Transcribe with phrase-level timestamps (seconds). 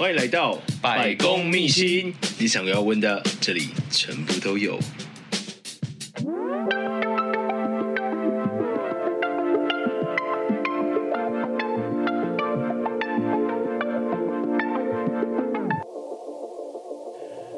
[0.00, 4.78] 欢迎来到百公秘辛，你想要问的，这里全部都有。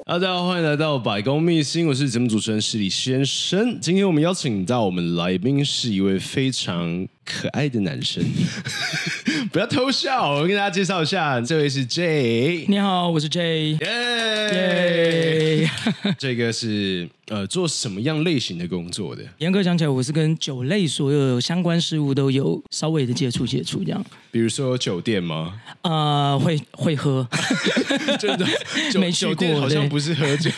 [0.05, 3.79] 大家好，欢迎来到百公秘辛，我是节目主持人失礼先生。
[3.81, 8.23] 今天我们邀请到我们来宾是一位非常可爱的男生，
[9.52, 10.32] 不要偷笑。
[10.32, 12.66] 我跟大家介绍一下，这位是 J。
[12.68, 13.72] 你好，我是 J。
[13.80, 15.71] 耶，
[16.18, 19.22] 这个是呃做什么样类型的工作的？
[19.39, 24.04] 严格讲起来，我是跟酒类所有相关事物都有稍微的接触接触这样。
[24.30, 25.61] 比如说酒店吗？
[25.82, 27.29] 啊、呃，会会喝，
[28.18, 28.46] 真的
[28.99, 30.50] 没去过，好像不是喝酒，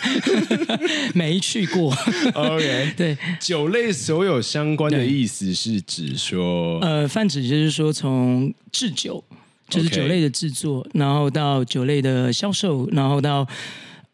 [1.12, 1.92] 没去过。
[2.34, 9.22] OK，对，酒类所有相关的意思是指说，呃，泛指就是说从制酒，
[9.68, 13.46] 就是酒类的制作，然后到酒类的销售，然后到。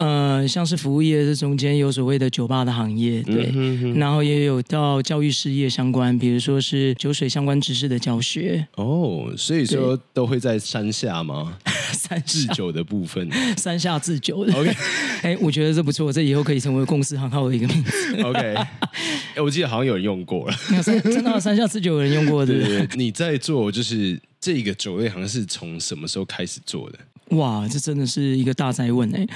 [0.03, 8.67] 呃，像是服务业这中间有所谓的酒吧的行业，对，嗯、哼哼然后也有到教育事业相关，比如说是酒水相关知识的教学。
[8.77, 11.59] 哦，所以说都会在山下吗？
[12.01, 14.53] 山下制酒的部分，三下制酒的。
[14.55, 14.75] OK，
[15.23, 18.23] 哎，我觉得这不错，这以后可以成为公司行号的一个名字。
[18.23, 18.39] OK，
[19.35, 22.55] 哎，我记得好像有人用过了，真的三下制酒有人用过的。
[22.55, 26.99] 对，你在做就是这个酒类行是从什么时候开始做的？
[27.37, 29.27] 哇，这真的是一个大灾问哎。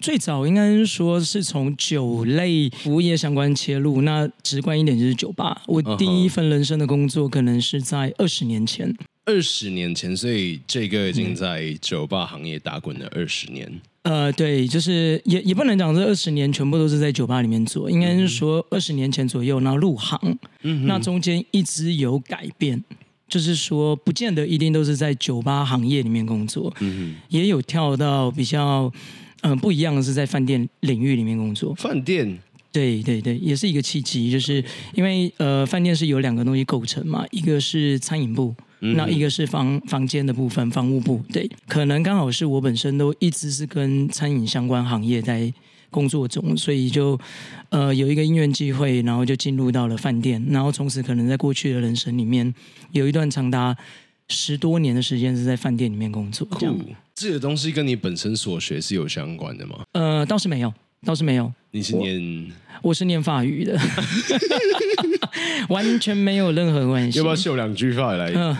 [0.00, 5.62] 最早应该是说是从酒类服务业相关切入，那直观一点就是酒吧。
[5.66, 8.92] 我第一份人生的工作可能是在二十年前。
[9.24, 13.70] 二十年前，所以这个已经在酒吧行业打滚了二十年。
[14.02, 20.18] 呃，对，就是也也不能讲这二十年全部都是在酒吧里面做，应该是说二十年前左右，然后入行，
[20.62, 22.82] 嗯，那中间一直有改变，
[23.28, 28.92] 就是说不见得一定都是在酒吧行业里面工作，嗯，也有跳到比较。
[29.44, 31.74] 嗯，不一样的是在饭店领域里面工作。
[31.74, 32.38] 饭店，
[32.70, 41.22] 对对对，也是一个契机，就是因为呃，饭店是由两个东西构成嘛，一个是餐饮部，嗯、那一个是房房间的部分，房务部。
[41.32, 45.52] 对，可能刚好是我本身都一直是跟餐饮相关行业在
[45.90, 47.18] 工作中，所以就
[47.70, 52.52] 呃有一个因缘机会，然后就进入到了饭店，然后从此可能在过去的人生里面
[52.90, 53.76] 有一段长达
[54.28, 56.48] 十多年的时间是在饭店里面工作。
[56.58, 56.76] 这样。
[57.14, 59.84] 这个东西跟你本身所学是有相关的吗？
[59.92, 60.72] 呃，倒是没有，
[61.04, 61.52] 倒是没有。
[61.72, 62.52] 你是念？
[62.82, 63.78] 我，我是念法语的，
[65.68, 67.18] 完全没有任何关系。
[67.18, 68.30] 要不要秀两句法语来？
[68.34, 68.56] 嗯，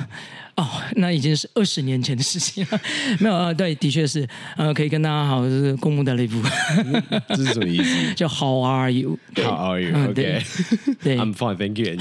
[0.56, 0.66] 哦，
[0.96, 2.80] 那已经是二十年前的事情了。
[3.20, 4.26] 没有啊、呃，对，的确是，
[4.56, 7.02] 呃，可以跟大家好，就是公务的那部分。
[7.28, 8.14] 这是什么意思？
[8.14, 10.42] 叫 How are you？How are you？OK，对，
[11.02, 11.96] 对，I'm fine，Thank you。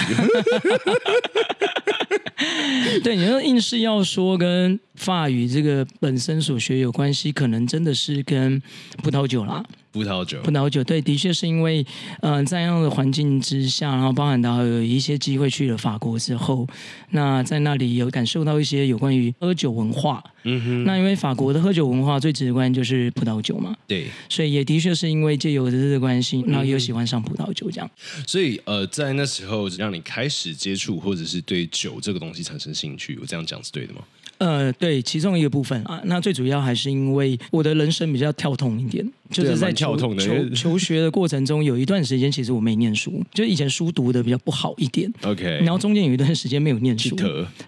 [3.03, 8.61] 对，你说硬是要说跟法语这个本身所学有关系，可能真的是跟
[9.03, 9.63] 葡萄酒啦。
[9.91, 11.85] 葡萄酒，葡萄酒，对，的确是因为，
[12.21, 16.67] 嗯、呃，在那样的环境之下，然后包含到有一些机会去了法国之后，
[17.09, 20.23] 那在那里有感受到一些有关于喝酒文化。
[20.43, 23.75] 嗯哼，那因为法国的喝酒文化最直观就是葡萄酒嘛。
[23.85, 27.89] 对，所以也的确是因为借由的这个关系，然后又喜欢上葡萄酒这样。
[28.25, 34.01] 所以呃，在那时候让你开始接触或者是对酒这个东西产生兴趣，我这样讲是对的吗？
[34.41, 47.15] 呃，对，其中一个部分啊，那最主要还是因为我的人生比较跳痛一点，就是在求求求学的过程中，有一段时间其实我没念书，就以前书读的比较不好一点，OK，然后中间有一段时间没有念书，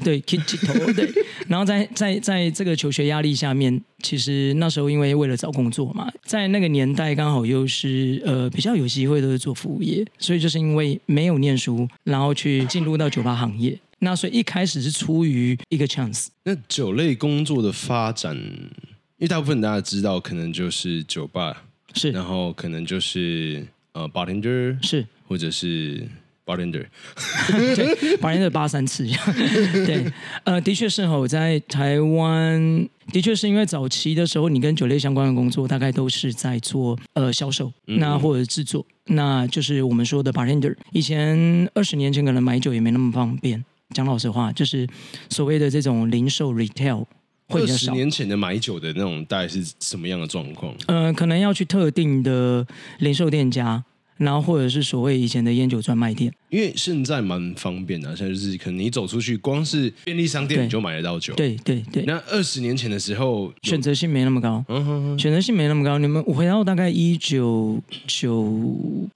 [0.03, 1.07] 对，keep 头，对，
[1.47, 13.77] 然后在在在这个求学压力下面，其实那时候因为为了找工作嘛，在那个年代刚好又是呃比较有机会都是做服务业，所以就是因为没有念书，然后去进入到酒吧行业。
[14.03, 16.27] 那所以一开始是出于一个 chance。
[16.43, 26.05] 那酒类工作的发展，因为大部分大家知道，可能就是酒吧是，然后可能就是呃 bartender 是，或者是
[26.45, 26.85] bartender，
[27.75, 29.07] 对 bartender 八三次，
[29.85, 30.11] 对，
[30.43, 40.75] 呃，的确是哈，我在台湾的确是因为早期的时候，你跟酒类相关的工作，大概都是在做呃销售，那或者制作，那就是我们说的 bartender。
[40.91, 43.63] 以前二十年前可能买酒也没那么方便。
[43.93, 44.87] 讲老实话，就是
[45.29, 47.05] 所谓的这种零售 retail
[47.47, 50.73] 会十年前的买酒的那种大概是什么样的状况？
[50.87, 52.65] 呃，可能要去特定的
[52.99, 53.83] 零售店家，
[54.17, 56.33] 然后或者是所谓以前的烟酒专卖店。
[56.49, 61.33] 因为现在蛮方便的，现在就是可能你走出去，光是便利商店你就买得到酒。
[61.35, 62.03] 对对对。
[62.05, 64.63] 那二十年前的时候，选择性没那么高。
[64.69, 65.97] 嗯哼哼，选择性没那么高。
[65.97, 68.61] 你们我回到大概一九九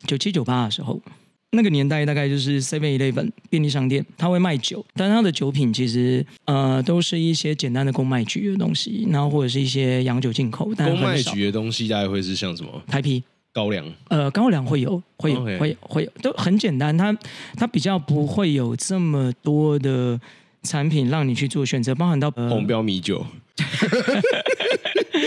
[0.06, 1.02] 九七九八的时候。
[1.52, 10.72] 那个年代大概就是 Seven Eleven 便利商店，他会卖酒，但他的酒品其实呃都是一些简单的公卖局的东西，然后或者是一些洋酒进口。
[10.76, 12.70] 但公卖局的东西大概会是像什么？
[12.88, 13.24] 台啤、
[13.54, 13.86] 高粱。
[14.10, 16.96] 呃，高粱会有，会有.会有，会有，都很简单。
[16.98, 17.18] 它
[17.56, 20.20] 它比较不会有这么多的
[20.64, 23.26] 产品让你去做选择，包含到、呃、红标米酒。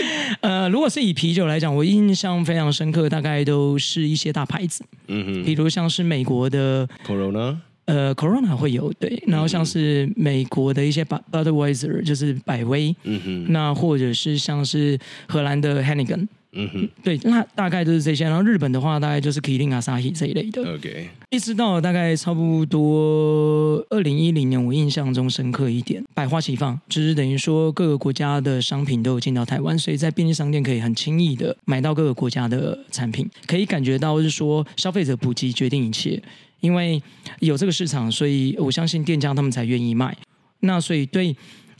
[0.41, 16.27] 呃，如果是以啤酒来讲，我印象非常深刻，大概都是一些大牌子，嗯哼，比如像是美国的 Corona，呃，Corona 会有对，然后像是美国的一些 Budweiser，就是百威，嗯哼，那或者是像是荷兰的 Heineken。
[16.53, 18.25] 嗯哼， 对，那大概就是这些。
[18.25, 20.61] 然后日本的话，大概就是 Kirin、Asahi 这一类的。
[20.75, 36.21] OK，一直到大概差不多二零一零年，我印象中深刻一点，百花齐放，就是等于说各个国家的商品都有进到台湾，所以在便利商店可以很轻易的买到各个国家的产品，可以感觉到是说消费者普及决定一切，
[36.59, 37.01] 因为
[37.39, 40.15] 有这个市场，所以我相信店家他们才愿意卖。
[40.59, 41.33] 那所以对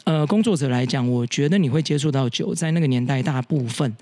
[0.06, 3.94] 呃工作者来讲，我觉得你会接触到酒，在那个年代大部分。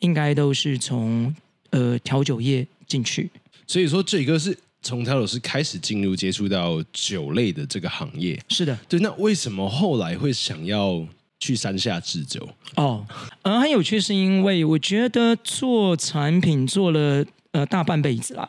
[0.00, 1.34] 应该都是从
[1.70, 3.30] 呃调酒业进去，
[3.66, 8.40] 所以说这个是从调酒师开始进入接触到酒类的这个行业。
[8.48, 9.00] 是的，对。
[9.00, 11.06] 那为什么后来会想要
[11.40, 12.48] 去山下制酒？
[12.76, 13.06] 哦，
[13.42, 18.48] 呃，很有趣，是因为我觉得做产品做了呃大半辈子啦，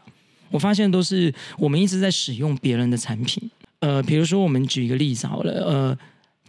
[0.52, 3.50] 我发现都是我们一直在使用别人的产品。
[3.80, 5.98] 呃，比如说我们举一个例子好了，呃。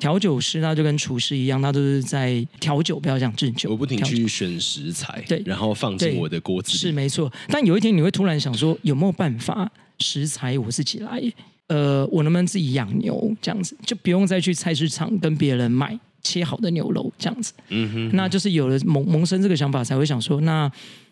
[0.00, 3.70] 调酒师他就跟厨师一样，他都是在调酒，不要讲制酒。
[3.70, 6.78] 我不停去选食材，对，然后放进我的锅子里。
[6.78, 7.30] 是没错。
[7.48, 9.70] 但有一天你会突然想说，有没有办法
[10.00, 11.22] 食材我自己来？
[11.68, 17.52] 呃，我能不能自己养牛这样子，就不用再去菜市场跟别人买切好的牛肉这样子。
[17.68, 18.16] 嗯哼，哼。
[18.16, 20.68] 那就是有了萌萌生这个想法，才会想说，那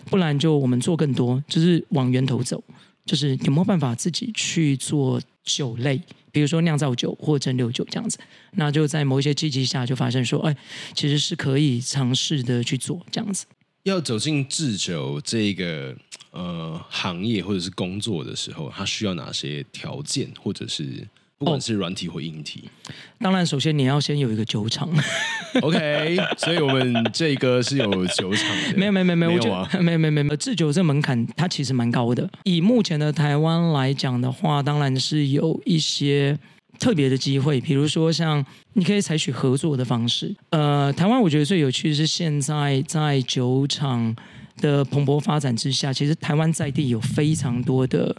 [0.06, 2.61] 不然就我们做更多，就是往源头走，
[3.08, 6.00] 就是有没有办法自己去做酒类。
[6.31, 8.19] 比如说酿造酒或蒸馏酒这样子，
[8.52, 10.56] 那就在某一些契机下就发现说，哎，
[10.94, 13.46] 其实是可以尝试的去做这样子。
[13.84, 15.96] 要走进制酒这个
[16.31, 21.08] 呃行业或者是工作的时候，它需要哪些条件，或者是？
[21.38, 24.88] 不管是软体或硬体，哦，当然首先你要先有一个酒厂。
[25.62, 28.76] OK，所以我们这个是有酒厂的。
[28.76, 30.37] 没有没有没有没有，没有啊，没有没有没有。
[30.37, 32.29] 制酒这门槛它其实蛮高的。
[32.43, 36.37] 以目前的台湾来讲的话，当然是有一些
[36.81, 40.35] 特别的机会，比如说像你可以采取合作的方式。
[40.50, 44.12] 呃，台湾我觉得最有趣的是现在在酒厂
[44.61, 48.17] 的蓬勃发展之下，其实台湾在地有非常多的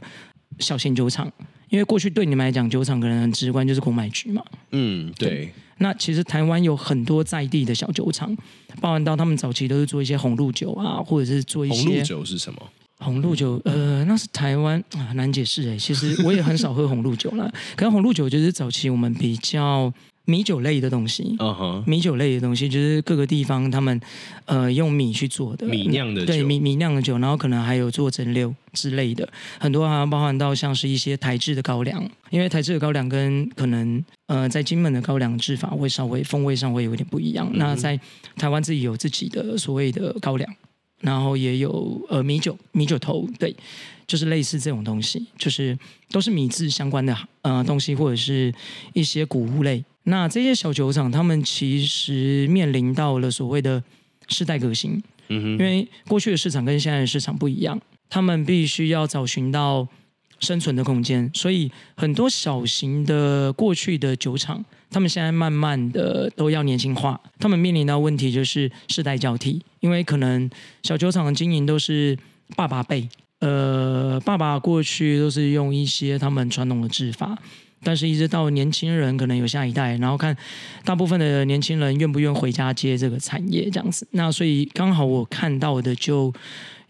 [0.59, 1.29] 小型酒厂。
[1.69, 4.43] 因为过去对你们来讲，酒厂可能很直观就是公卖局嘛。
[4.71, 5.29] 嗯，对。
[5.29, 8.35] 对，那其实台湾有很多在地的小酒厂，
[8.81, 12.61] 包含到他们早期都是做一些红露酒啊，或者是做一些红露酒是什么？
[12.97, 15.77] 红露酒，呃，那是台湾啊，难解释哎。
[15.77, 19.93] 其实我也很少喝红露酒了， 可是红露酒就是早期我们比较。
[20.29, 21.83] 米酒类的东西，uh.
[21.87, 23.99] 米酒类的东西就是各个地方他们
[24.45, 29.27] 呃用米去做的米酿的酒，对米米酿的酒，然后可能还有做蒸馏之类的，
[29.59, 37.49] 很多还包含到像是一些台制的高粱，因为台制的高粱跟可能呃在金门的高粱制法会稍微风味上会有一点不一样。
[37.51, 37.99] 嗯、那在
[38.37, 40.47] 台湾自己有自己的所谓的高粱，
[40.99, 43.55] 然后也有呃米酒米酒头，对，
[44.05, 45.75] 就是类似这种东西，就是
[46.11, 48.53] 都是米制相关的呃东西或者是
[48.93, 49.83] 一些谷物类。
[50.03, 53.83] 那这些小酒厂，他们其实面临到了所谓的
[54.27, 57.79] 世代革新，嗯哼，因为过去的市场跟现在的市场不一样，
[58.09, 59.87] 他们必须要找寻到
[60.39, 70.49] 生存的空间，所以很多小型的过去的酒厂，他们现在慢慢的都要年轻化，他们面临到问题就是世代交替，因为可能
[70.81, 72.17] 小酒厂的经营都是
[72.55, 73.07] 爸爸辈，
[73.39, 77.37] 呃，爸爸过去都是用一些他们传统的制法。
[77.81, 80.35] 但是，一直到年轻人可能有下一代，然后看
[80.83, 84.07] 大部分的年轻人愿不愿回家接这个产业这样子。
[84.11, 86.33] 那所以刚好我看到的就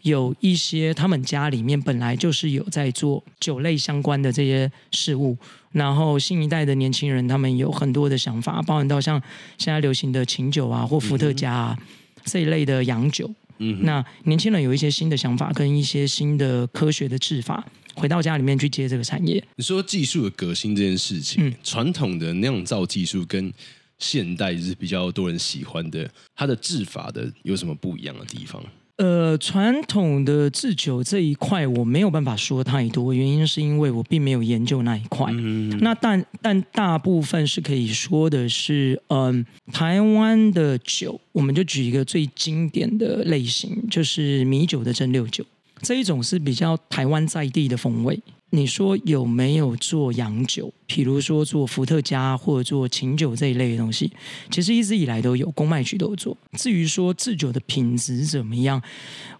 [0.02, 5.36] 有一些他们家里面本来就是有在做酒类相关的这些事物，
[5.72, 9.20] 然后新一代的年轻人他们有很多的想法，包含到像
[9.58, 11.86] 现在流行的琴酒啊或伏特加啊、嗯、
[12.24, 13.30] 这一类的洋酒。
[13.58, 17.62] 嗯，那年轻人有一些新的想法跟一些新的科学的制法。
[18.00, 19.42] 回到家里面去接这个产业。
[19.56, 23.52] 你说技术的革新这件事情，嗯、传统的酿造技术跟
[23.98, 28.62] 现代是比较多人喜欢的，它的制法的有什么不一样的地方？
[28.96, 35.30] 呃，传统的制酒这一块我没有办法说太多，原因是因为我并没有研究那一块。
[35.32, 45.46] 嗯、那但但大部分是可以说的是，嗯、呃，台湾的酒，我们就举一个最经典的类型，就是米酒的蒸馏酒。
[45.82, 48.20] 这一种是比较台湾在地的风味，
[48.50, 50.72] 你说有没有做洋酒？
[50.86, 54.10] 比如说做伏特加或者做琴酒这一类的东西，
[54.50, 56.36] 其实一直以来都有，公卖局都有做。
[56.52, 58.82] 至于说制酒的品质怎么样，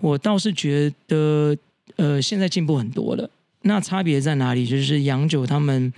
[0.01, 1.57] 我倒是觉得，
[1.97, 3.29] 呃，现在进步很多了。
[3.63, 4.67] 那差别在哪里？
[4.67, 5.93] 就是洋酒他们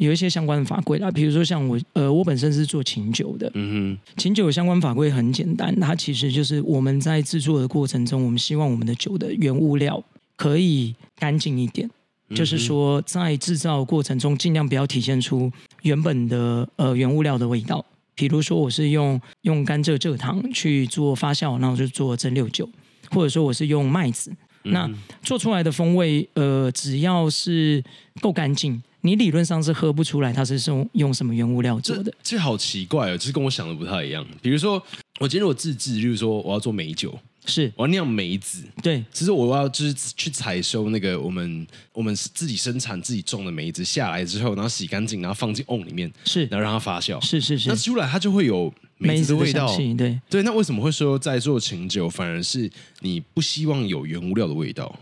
[0.00, 10.02] 有一些相关的法规啦，比如说像我，呃，我本身是做琴酒的，嗯哼，琴酒相关法规很简单，它其实就是我们在制作的过程中，我们希望我们的酒的原物料
[10.36, 11.88] 可以干净一点。
[12.32, 15.50] 就是说，在制造过程中，尽量不要体现出
[15.82, 17.84] 原本的呃原物料的味道。
[18.14, 22.68] 比如说，我是用用甘蔗蔗糖去做发酵，然后就做蒸馏酒，
[23.10, 24.88] 或者说我是用麦子，那
[25.24, 27.82] 做出来的风味，呃，只要是
[28.20, 32.04] 够干净，你理论上是喝不出来它是用用什么原物料做的。
[32.04, 34.26] 这，这好奇怪哦，就是跟我想的不太一样。
[34.42, 34.82] 比如说，
[35.18, 37.18] 我今天我自制，就是说我要做梅酒。
[37.46, 38.62] 是，我要酿梅子。
[38.82, 47.18] 对，其实我要就是去采收那个我们我们自己生产自己种的梅子下来之后，然后洗干净，然后放进瓮里面，是，然后让它发酵。
[47.24, 49.74] 是是是，那出来它就会有梅子的味道。
[49.74, 54.94] 对对，那为什么会说在做琴酒反而是你不希望有原物料的味道？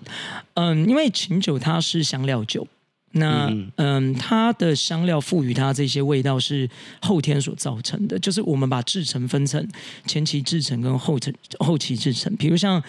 [0.54, 2.66] 嗯，因为琴酒它是香料酒。
[3.12, 6.68] 那嗯，它的香料赋予它这些味道是
[7.00, 9.66] 后天所造成的，就是我们把制成分成
[10.06, 12.34] 前期制成跟后成后期制成。
[12.36, 12.82] 比如像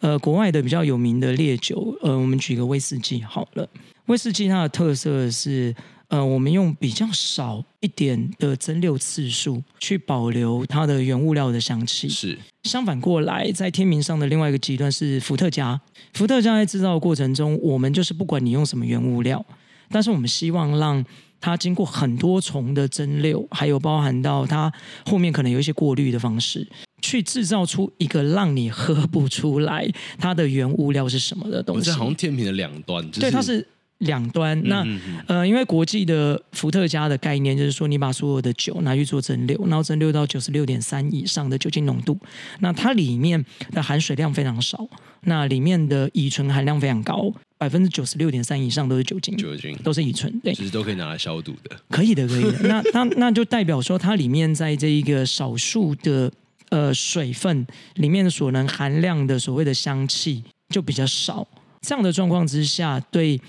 [0.00, 3.68] 呃国外的比较有名的烈酒，呃，我们举个威士忌好了。
[4.06, 5.74] 威士忌它的特色是，
[6.14, 12.08] 呃，我们用比较少一点的蒸馏次数去保留它的原物料的香气。
[12.08, 15.80] 是相反过来，在天平上的另外一个极端是伏特加。
[16.12, 19.44] 伏特加在制造的过程中，我们就是不管你用什么原物料。
[19.88, 21.04] 但是我们希望让
[21.40, 24.72] 它经过很多重的蒸馏，还有包含到它
[25.04, 26.64] 后面可能有一些过滤的方式，
[27.02, 29.84] 去制造出一个让你喝不出来
[30.16, 31.86] 它的原物料是什么的东西。
[31.86, 33.66] 这好像天平的两端，就是、对，它是
[34.04, 34.58] 两端。
[34.64, 34.86] 那
[35.26, 42.18] 呃，因为国际的伏特加的概念就是说，你把所有的酒拿去做蒸馏，然后蒸馏到九十六点三以上的酒精浓度，
[42.60, 44.88] 那它里面的含水量非常少，
[45.22, 47.32] 那里面的乙醇含量非常高。
[47.56, 51.74] 百分之九十六点三以上都是酒精，酒精都是乙醇，对，其实都可以拿来消毒的。
[51.88, 52.58] 可以的，可以的。
[52.68, 56.30] 那那那就代表说，它里面在这一个少数的
[56.68, 61.46] 呃水分里面所能含量的所谓的香气就比较少。
[61.80, 63.40] 这样的状况之下，对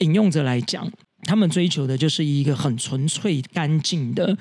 [0.00, 0.90] 饮用者来讲，
[1.22, 4.36] 他们追求的就是一个很纯粹、干净的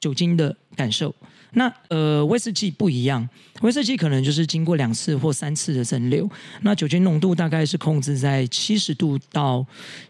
[0.00, 1.14] 酒精的感受。
[1.54, 3.28] 那呃，威士忌不一样，
[3.62, 6.30] 威士忌可能就是经过两次或三次的蒸馏，
[6.62, 9.66] 那酒精浓度大概是控制在七十度到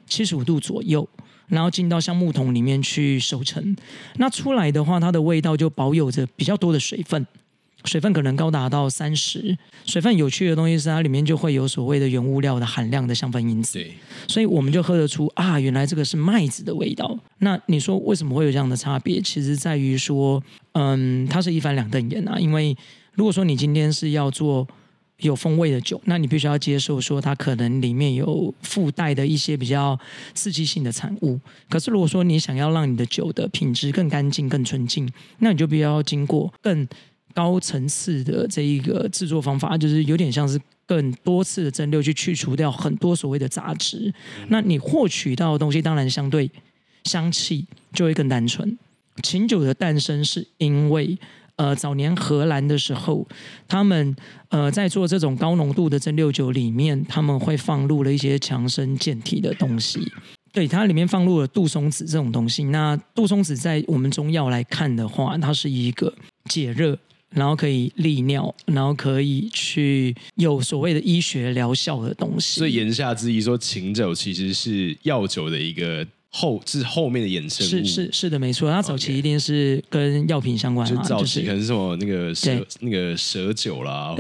[0.07, 1.09] 七十五度左右，
[1.47, 3.75] 然后进到橡木桶里面去熟成，
[4.17, 7.27] 那出来的话，它的味道就保有着比较多的水分。
[7.85, 9.57] 水分可能高达到三十，
[9.87, 13.93] 水分有趣的东西是它里面就会有所谓的原物料的含量的香氛因子，对，
[14.29, 17.19] 所以我们就喝得出啊，原来这个是麦子的味道。
[17.39, 19.21] 那你说为什么会有这样的差别？
[19.21, 22.39] 其实在于说，嗯，它是一翻两瞪眼啊。
[22.39, 22.77] 因为
[23.13, 24.67] 如果说你今天是要做
[25.19, 29.99] 有风味的酒，那你必须要接受说它可能里面有附带的一些比较
[30.33, 31.39] 刺激性的产物。
[31.69, 36.87] 可是如果说你想要让你的酒的品质更干净、更纯净，那你就必须要经过更
[37.35, 44.13] 高层次的这一个制作方法，就是有点像是更多次的蒸馏，去去除掉很多所谓的杂质。
[44.49, 46.51] 那你获取到的东西，当然相对
[47.05, 48.77] 香气就会更单纯。
[49.23, 51.19] 琴酒的诞生是因为，
[51.57, 53.27] 呃，早年荷兰的时候，
[53.69, 54.17] 他们
[54.49, 60.11] 呃在做这种高浓度的蒸馏酒里面，他们会放入了一些强身健体的东西。
[60.53, 62.65] 对，它里面放入了杜松子这种东西。
[62.65, 66.13] 那杜松子在我们中药来看的话，它是一个
[66.47, 66.99] 解热。
[67.35, 72.59] 然后可以利尿，然后可以去有所谓的医学疗效的东西。
[72.59, 77.71] 所以言下之意说，琴酒其实是药酒的一个后，是后面的衍生物。
[77.71, 78.71] 是是是的，没错。
[78.71, 80.97] 它早期一定是跟药品相关的。
[80.97, 84.17] 就早期可能是什么那个蛇那个蛇酒啦。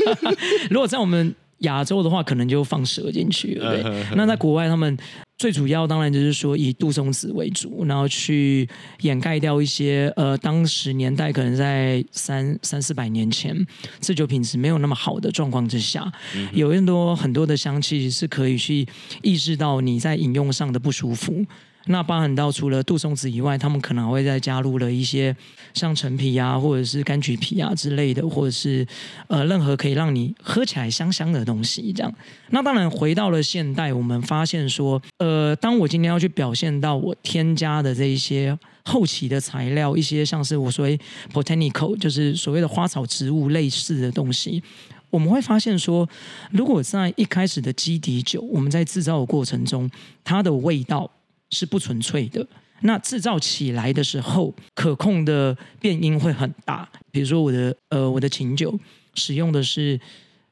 [0.70, 3.82] 如果在我们亚洲的话，可能就放蛇进去了。
[3.82, 4.96] 对，那在国外他们。
[5.42, 8.68] 最主要当然就是说以杜松子为主，然后去
[9.00, 13.52] 掩盖掉一些呃当时年代可能在三三四百年前
[14.00, 16.12] 制酒品质没有那么好的状况之下，
[16.52, 18.86] 有更多很多的香气是可以去
[19.20, 21.44] 抑制到你在饮用上的不舒服。
[21.86, 25.34] 那包含到除了杜松子以外，他们可能会再加入了一些
[25.74, 28.86] 像陈皮啊，或者是柑橘皮啊之类的，或者是
[29.26, 31.92] 呃任何可以让你喝起来香香的东西。
[31.92, 32.14] 这样，
[32.50, 40.98] 那当然回到了现代，我们发现说，呃，当我今天要去表现到我添加的这一些后期的材料，一些像是我所谓
[41.32, 44.62] botanical，就是所谓的花草植物类似的东西。
[45.10, 46.08] 我们会发现说，
[46.50, 49.90] 如果在一开始的基底酒，我们在制造的过程中，
[50.24, 51.10] 它的味道
[51.52, 52.44] 是不纯粹的。
[52.80, 56.88] 那制造起来的时候，可控的变因会很大。
[57.12, 58.76] 比如说我的呃我的琴酒
[59.14, 60.00] 使用的是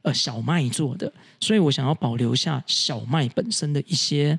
[0.02, 4.38] 呃小麦做的，所以我想要保留下小麦本身的一些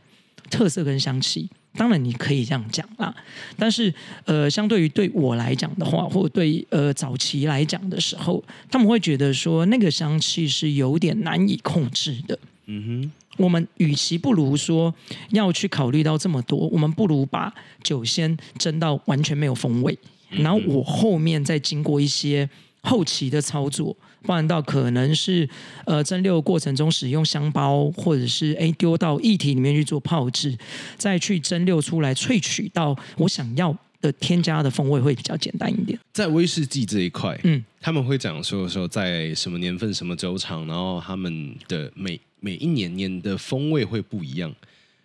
[0.49, 1.49] 特色跟香气。
[1.73, 3.13] 当然你可以这样讲啦，
[3.57, 12.39] 但是呃相对于对我来讲的话，或对呃早期来讲的时候，他们会觉得说那个香气是有点难以控制的。
[12.67, 13.11] 嗯哼。
[13.41, 14.93] 我们与其不如说
[15.31, 19.97] 要去考虑到这么多，我们不如把酒先蒸到完全没有风味，
[20.29, 22.47] 然后我后面再经过一些
[22.81, 23.95] 后期的操作，
[24.25, 25.47] 包含到可能是
[25.85, 30.57] 呃蒸馏过程中使用香包，或者是诶丢到液体里面去做泡制，
[30.97, 35.97] 再去蒸馏出来萃取到我想要的添加的风味会比较简单一点。
[36.11, 44.53] 在威士忌这一块，嗯，他们会讲说说在什么年份、什么酒厂，然后他们的每每一年年的风味会不一样，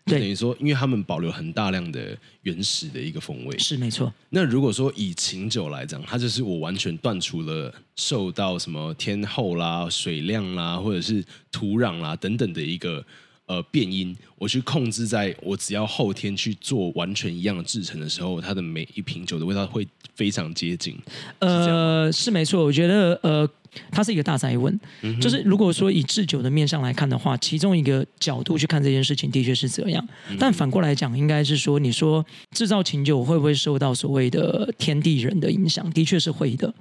[0.06, 4.12] 等于说，因为他们保留很大量的原始的一个风味，是没错。
[4.30, 13.04] 那如果说以琴酒来讲，它就是我完全断除了受到什么天候啦、水量啦，或者是土壤啦等等的一个。
[13.46, 20.98] 呃，变音我去控制，在我只要后天去做完全一样的制程的时候，它的每一瓶酒的味道会非常接近。
[21.38, 23.48] 呃，是没错，我觉得呃，
[23.92, 24.76] 它是一个大哉问。
[25.02, 30.04] 嗯、就是如果说以制酒的面向来看的话，其中一个角度去看这件事情，的确是这样。
[30.28, 35.88] 嗯、但反过来讲，应该是说，你说制造琴酒会不会受到所谓的天地人的影响？
[35.92, 36.74] 的确是会的。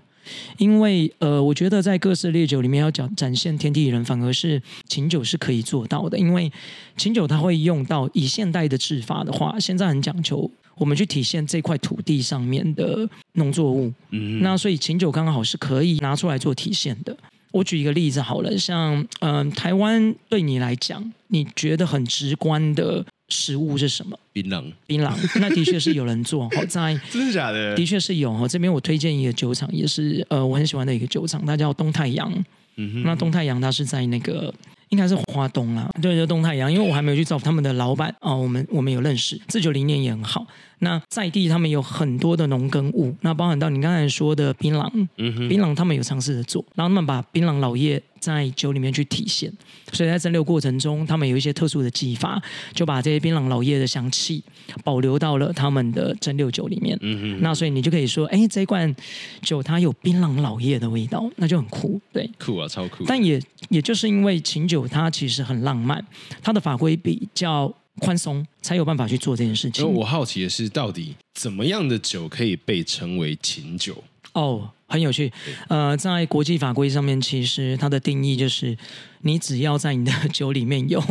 [0.57, 6.17] 因为呃，我觉得在各式烈酒里面要讲展现天地人，反而是琴酒是可以做到的。
[6.17, 6.51] 因为
[6.97, 13.91] 琴酒它会用到以现代的制法的话，现在很讲求我们去体现这块土地上面的农作物。
[14.11, 17.15] 嗯，那所以琴酒刚好是可以拿出来做体现的。
[17.51, 23.05] 我举一个例子好了，像嗯、呃，台湾对你来讲，你觉得很直观的。
[23.29, 24.17] 食物是什么？
[24.31, 26.47] 槟榔，槟榔，那的确是有人做。
[26.55, 27.75] 好在真的假的？
[27.75, 28.47] 的确是有哈。
[28.47, 32.31] 这边我推荐一个酒厂，也是呃我很喜欢的一个酒厂，它叫东太阳。
[32.75, 33.03] 嗯哼。
[33.03, 34.53] 那东太阳它是在那个
[34.89, 36.71] 应该是华东啦，对，就东太阳。
[36.71, 40.45] 因为我还没有去找他们的老板哦，我们我们有认识，自九零年也很好。
[40.79, 49.51] 那在地他们有很多的农耕物，那包含到你刚才说的槟榔，嗯哼，槟榔他们有尝试着做，然后他们把槟榔老叶在酒里面去体现，
[49.93, 52.41] 所以在蒸馏过程中，他们有一些特殊的技法，
[52.73, 54.43] 就把这些槟榔老叶的香气
[54.83, 56.97] 保留到了他们的蒸馏酒里面。
[57.01, 58.93] 嗯哼，那所以你就可以说，哎，这一罐
[59.41, 63.03] 酒它有槟榔老叶的味道，那就很酷，对，酷啊，超酷。
[63.07, 66.05] 但也也就是因为琴酒它其实很浪漫，
[66.41, 67.73] 它的法规比较。
[67.99, 69.85] 宽松才有办法去做这件事情。
[69.93, 74.03] 我好奇的是，到底怎么样的酒可以被称为琴酒？
[74.33, 75.31] 哦，很有趣。
[75.69, 78.77] 呃，在国际法规上面，其实它的定义就是，
[79.21, 81.01] 你只要在你的酒里面有。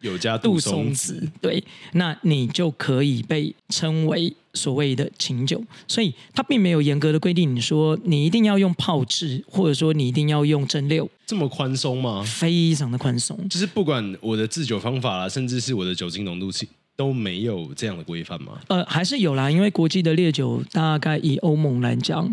[0.00, 12.22] 有加杜松子，对，那你就可以被称为所谓的琴酒，所以它并没有严格的规定，你说你一定要用泡制，或者说你一定要用蒸馏，这么宽松吗？
[12.22, 16.50] 非常的宽松，就是不管我的制酒方法啦，甚至是我的酒精浓度
[16.94, 18.60] 都没有这样的规范吗？
[18.68, 22.32] 呃，还是有啦，因为国际的烈酒大概以欧盟来讲，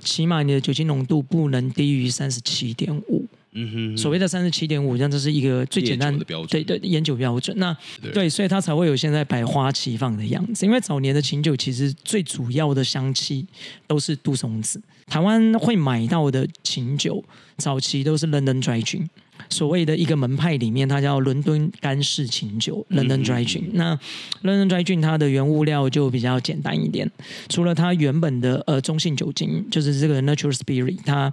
[0.00, 3.26] 起码你的酒精浓度不能低于三十七点五。
[3.58, 7.56] 嗯哼，所谓的三十七点五，这样这是一个最简单的标准，对对，烟酒标准。
[7.58, 10.66] 那对，对，所以它才会有现在百花齐放的样子。
[10.66, 13.46] 因为早年的琴酒其实最主要的香气
[13.86, 17.24] 都是杜松子，台湾会买到的琴酒
[17.56, 19.08] 早期都是 London Dry Gin。
[19.48, 23.64] 所谓的一个门派里面，它叫伦敦干式琴酒 （London Dry Gin）。
[23.72, 23.98] 那
[24.42, 27.10] London Dry Gin 它的原物料就比较简单一点，
[27.48, 31.32] 除了它原本的呃中性酒精，就是这个 natural spirit，它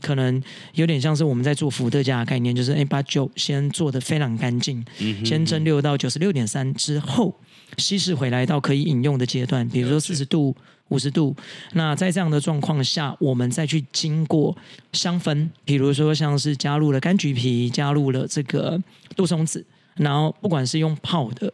[0.00, 0.42] 可能
[0.74, 4.84] 有点像是我们在做伏特加的概念，就是哎把酒先做的非常干净，
[5.24, 7.34] 先蒸馏到九十六点三之后，
[7.78, 10.54] 稀释回来到可以饮用的阶段，比如说四十度。
[10.90, 11.34] 五十度，
[11.72, 14.54] 那在这样的状况下，我们再去经过
[14.92, 18.80] 香氛，比如说像是加入了柑橘皮，加入了这个
[19.16, 19.64] 杜松子，
[19.96, 21.52] 然后不管是用泡的，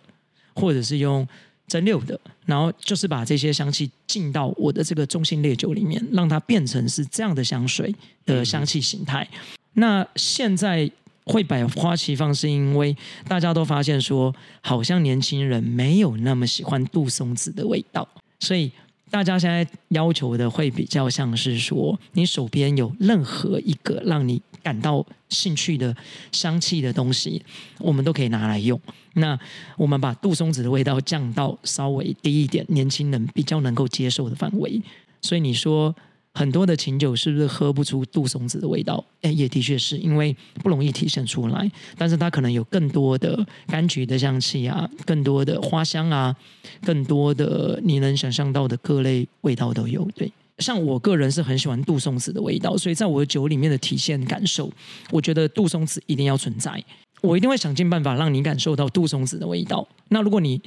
[0.55, 1.27] 或者是用
[1.69, 7.95] 蒸馏的，然后就是把这些香气进到我的这个中性烈酒里面，让它变成是这样的香水
[8.27, 9.27] 的香气形态。
[9.33, 9.39] 嗯、
[9.75, 10.91] 那现在
[11.25, 12.95] 会百花齐放，是因为
[13.29, 18.07] 大家都发现说，好像年轻人没有那么喜欢杜松子的味道，
[18.41, 18.71] 所以。
[19.11, 25.95] 大家现在要求的会比较像是说，你手边有任何一个让你感到兴趣的
[26.31, 27.43] 香气的东西，
[27.79, 28.81] 我们都可以拿来用。
[29.15, 29.39] 那
[29.77, 34.81] 我们把杜松子的味道降到稍微低一点，年轻人比较能够接受的范围。
[35.21, 35.95] 所以你说
[36.35, 39.05] 很多的琴酒是不是喝不出杜松子的味道？
[39.23, 46.35] 哎，也的确是因为不容易体现出来，但是它可能有更多的柑橘的香气啊，更多的花香啊，
[46.83, 50.09] 更多的你能想象到的各类味道都有。
[50.15, 54.71] 对，像我个人是很喜欢杜松子的味道，所以在我的酒里面的体现感受，
[55.11, 56.83] 我觉得杜松子一定要存在，
[57.23, 59.87] 我一定会想尽办法让你感受到杜松子的味道。
[60.09, 60.61] 那如果你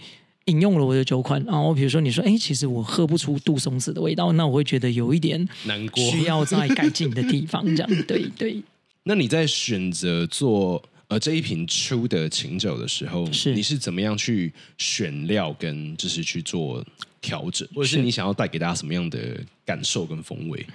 [0.46, 8.62] 饮用了我的酒款，然后比如说你说，哎，其实我喝不出杜松子的味道，那我会觉得有一点难过，需要再改进的地方，这样对 对。
[9.04, 16.84] 那你在选择做呃这一瓶出的琴酒的时候，是你是怎么样去选料跟就是去做
[17.22, 19.20] 调整，或者是你想要带给大家什么样的
[19.66, 20.66] 感受跟风味？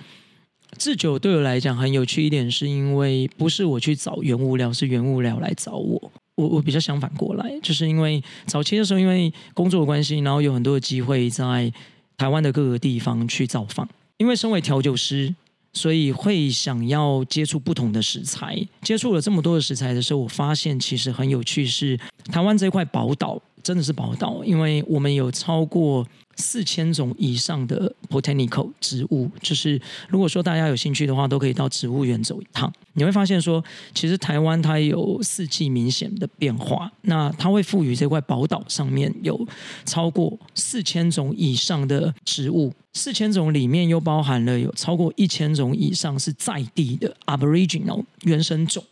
[0.76, 6.12] 制酒对我来讲很有趣一点，是因为不是我去找原物料，是原物料来找我。
[6.38, 11.70] 我我比较相反过来，就是因为早期的时候，因为工作的关系，然后有很多的机会在
[12.16, 13.88] 台湾的各个地方去造访。
[14.18, 15.34] 因为身为调酒师，
[15.72, 18.56] 所以会想要接触不同的食材。
[18.82, 26.06] 接触了这么多的食材的时候，我发现其实很有趣是，是台湾这块宝岛真的是宝岛，因为我们有超过。
[26.38, 32.72] 四千种以上的 botanical 植物，就是如果说大家有兴趣的话，都可以到植物园走一趟。
[32.94, 36.90] 你会发现说，其实台湾它有四季明显的变化。
[37.02, 39.46] 那它会赋予这块宝岛上面有
[39.84, 48.82] 超过四千种以上的植物，四千种里面又包含了有超过一千种以上是在地的 aboriginal 原生种。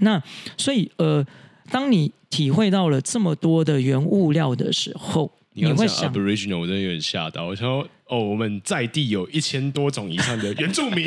[0.00, 0.22] 那
[0.56, 1.24] 所以呃，
[1.70, 5.30] 当你体会到了这么多的原物料的时候，
[5.64, 7.46] 你会想 Aboriginal，我真的有点吓到。
[7.46, 11.06] 我说哦，我们在地有一千多种以上的 原住民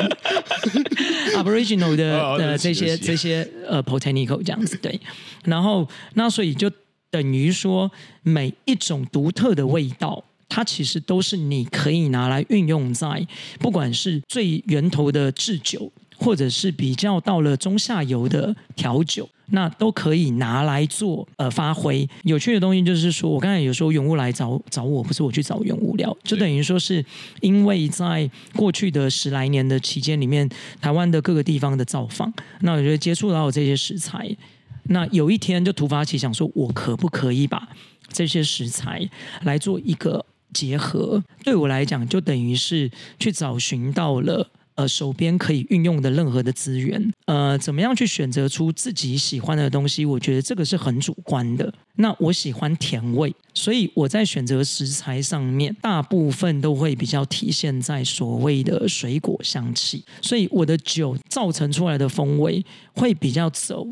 [1.36, 5.00] ，Aboriginal 的、 哦、的这些这些呃 Botanical 这样子对。
[5.44, 6.70] 然后那所以就
[7.10, 7.90] 等于说，
[8.22, 13.26] 每一种独特的味道，它其实都是你可以拿来运用在
[13.60, 19.28] 不管是最源头的制酒，或者是比较到了中下游的调酒。
[19.50, 22.08] 那都可以拿来做呃发挥。
[22.24, 27.04] 有趣的东西就是说，我刚才有说永物来找找我，不是我去找永物聊，就等于说是
[27.40, 30.48] 因为在过去的十来年的期间里面，
[30.80, 34.34] 台湾的各个地方的造访，那我觉得接触到这些食材，
[34.84, 37.68] 那有一天就突发奇想，说我可不可以把
[38.08, 39.08] 这些食材
[39.42, 41.22] 来做一个结合？
[41.44, 44.50] 对我来讲，就等于是去找寻到了。
[44.80, 50.06] 呃，手边可以运用的任何的资源，呃，怎么样去选择出自己喜欢的东西？
[50.06, 51.70] 我觉得这个是很主观的。
[51.96, 62.64] 那我喜欢甜味，所以我在选择食材上面，大部分都会比较体现在所谓的水果香气，所以我的酒造成出来的风味
[62.94, 63.86] 会比较走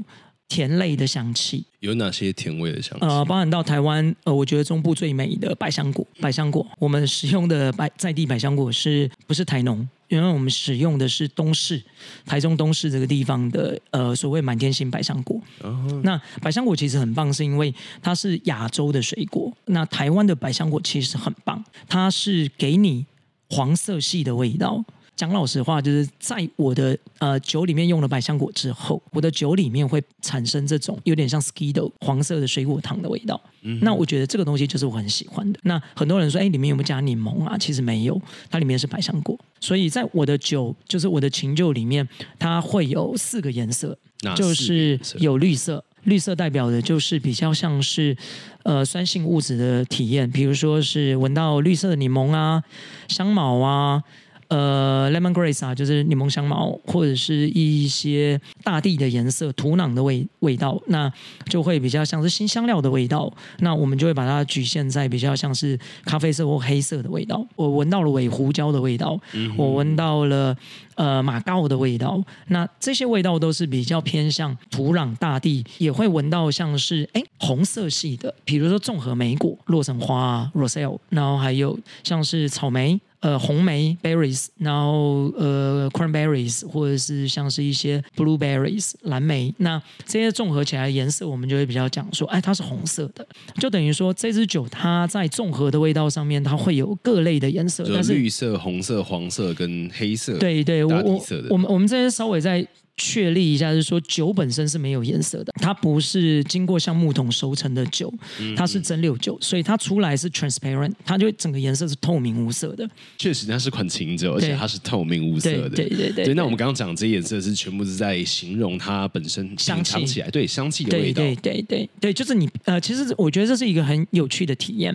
[0.48, 1.64] 甜类的香气。
[1.80, 3.06] 有哪些甜味的香气？
[3.06, 9.88] 呃，包含到台湾，呃，我觉得中部最美的百香果，百香果，我们使用的百在地百香果是不是台农？
[10.08, 11.82] 因为我们使用的是东势，
[12.24, 15.38] 台中东势这个地方的呃所谓满天星百香果。
[15.62, 16.00] Uh-huh.
[16.02, 19.52] 那百香果其实很棒，是因为它是亚洲的水果。
[19.66, 23.04] 那台湾的百香果其实很棒，它是给你
[23.50, 24.82] 黄色系的味道。
[25.18, 33.40] 讲老实话，就是在我的呃酒里面用了百香果之后，我的酒里面会产生这种有点像 Skido 黄色的水果糖的味道。
[33.62, 35.58] 嗯，那我觉得这个东西就是我很喜欢的。
[35.64, 37.58] 那很多人说，哎，里面有没有加柠檬啊？
[37.58, 39.36] 其实没有，它里面是百香果。
[39.58, 43.98] 所以在我的酒，就是我的琴酒里面，它会有四个颜色，
[44.36, 48.16] 就是有绿色，绿色代表的就是比较像是
[48.62, 52.62] 呃酸性物质的体验，比如说是闻到绿色的柠檬啊、
[53.08, 54.04] 香茅啊。
[54.48, 61.12] 呃，lemon grass 啊，就是柠檬香茅，或者是一些大地的颜色、土壤的味味道，那
[61.50, 63.30] 就会比较像是新香料的味道。
[63.58, 67.46] 那我们就会把它局限在比较像是咖啡色或黑色的味道。
[67.56, 70.56] 我闻到了尾胡椒的味道，嗯、我闻到了
[70.94, 72.18] 呃马告的味道。
[72.46, 82.98] 那这些味道都是比较偏向土壤、大地，也会闻到像是哎红色系的，比如说综合莓果、洛神花啊、Roselle，然后还有像是草莓。
[83.20, 93.26] 呃，红莓 berries，然后呃，cranberries，或者是像是一些 blueberries 蓝莓，那这些综合起来的颜色，我们就会比较讲说，哎，它是红色的，
[93.58, 102.66] 就等于说这支酒它在综合的味道上面，它会有各类的颜色，就绿色、红色、黄色跟黑色，对对，我我我们我们这些稍微在。
[102.98, 108.12] 确立一下，就是说酒本身是没有颜色的，它不是经过像木桶熟成的酒，
[108.56, 112.86] 它是蒸馏酒，所以它出来是 transparent，它就整个颜色是透明无色的。
[113.16, 115.68] 确实，它是款琴酒，而且它是透明无色的。
[115.70, 116.34] 对对对，对，对。
[116.34, 121.22] 那我们刚刚讲这些颜色是全部是在形容它本身香气起来，对香气的味道。
[121.22, 124.94] 对对对对对，就是你呃，其实我觉得这是一个很有趣的体验。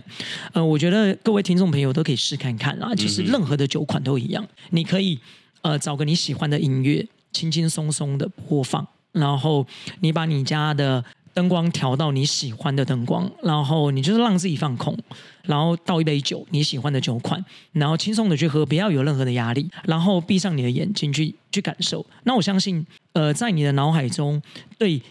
[0.52, 5.18] 呃，我觉得各位听众朋友都可以试看看啦，其实任何的酒款都一样，你可以。
[5.64, 7.02] 呃找个你喜欢的音乐，
[7.34, 9.66] 轻轻松松的播放，然后
[10.00, 14.96] 你把你家的灯光调到你喜欢的灯光，然后你就是让自己放空，
[15.42, 22.06] 然后倒一杯酒，你喜欢的酒款，然后轻松的去喝，不要有任何的压力，然后闭上你的眼睛去去感受。
[22.22, 24.40] 那我相信，呃，在你的脑海中，
[24.78, 25.02] 对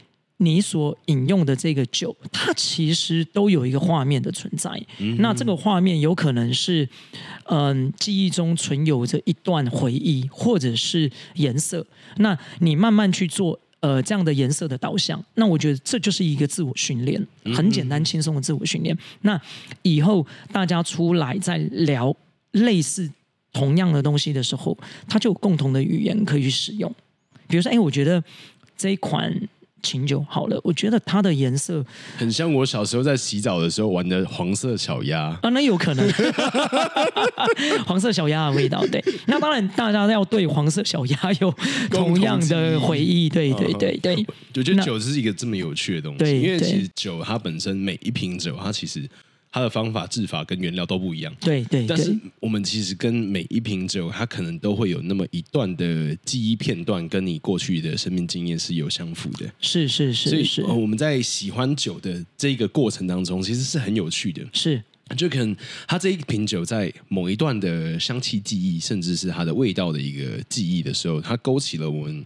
[0.43, 4.69] 你所饮用的这个酒，它其实都有一个画面的存在。
[4.99, 6.88] 嗯、那这个画面有可能是，
[7.45, 11.86] 嗯、呃，记忆中存有着一段回忆，或者是颜色。
[12.17, 13.60] 那你慢慢去做。
[13.84, 17.21] 呃，这样的颜色的导向，那我觉得这就是一个自我训练，
[17.53, 18.97] 很简单轻松的自我训练。
[19.23, 19.38] 那
[19.82, 22.15] 以后大家出来再聊
[22.51, 23.12] 类似
[23.51, 24.77] 同样的东西的时候，
[25.10, 26.89] 它就有共同的语言可以去使用。
[27.49, 28.23] 比如说，哎，我觉得
[28.77, 29.29] 这一款。
[29.83, 31.85] 琴酒好了，我觉得它的颜色
[32.17, 36.09] 很像我小时候在洗澡的时候玩的黄色小鸭啊，那有可能
[37.85, 38.83] 黄色小鸭的味道。
[38.87, 41.53] 对，那当然大家要对黄色小鸭有
[41.91, 43.29] 同样的回忆。
[43.29, 49.07] 对对对对，我觉得酒是一个这么有趣的东西，因为其实酒它本身每一瓶酒它其实。
[49.53, 51.85] 它的方法制法跟原料都不一样，对对。
[51.85, 59.45] 但是我们其实跟每一瓶酒，它可能都会有那么一段的记忆片段，跟你过去的生命经验是有相符的。
[59.61, 64.43] 是是是，所以是我们在喜欢酒的这个过程当中，其实是很有趣的。
[64.53, 64.81] 是，
[65.15, 65.55] 就可能
[65.87, 72.23] 它这一瓶酒在某一段的香气记忆，甚至是它的味道的一个记忆的时候，它勾起了我们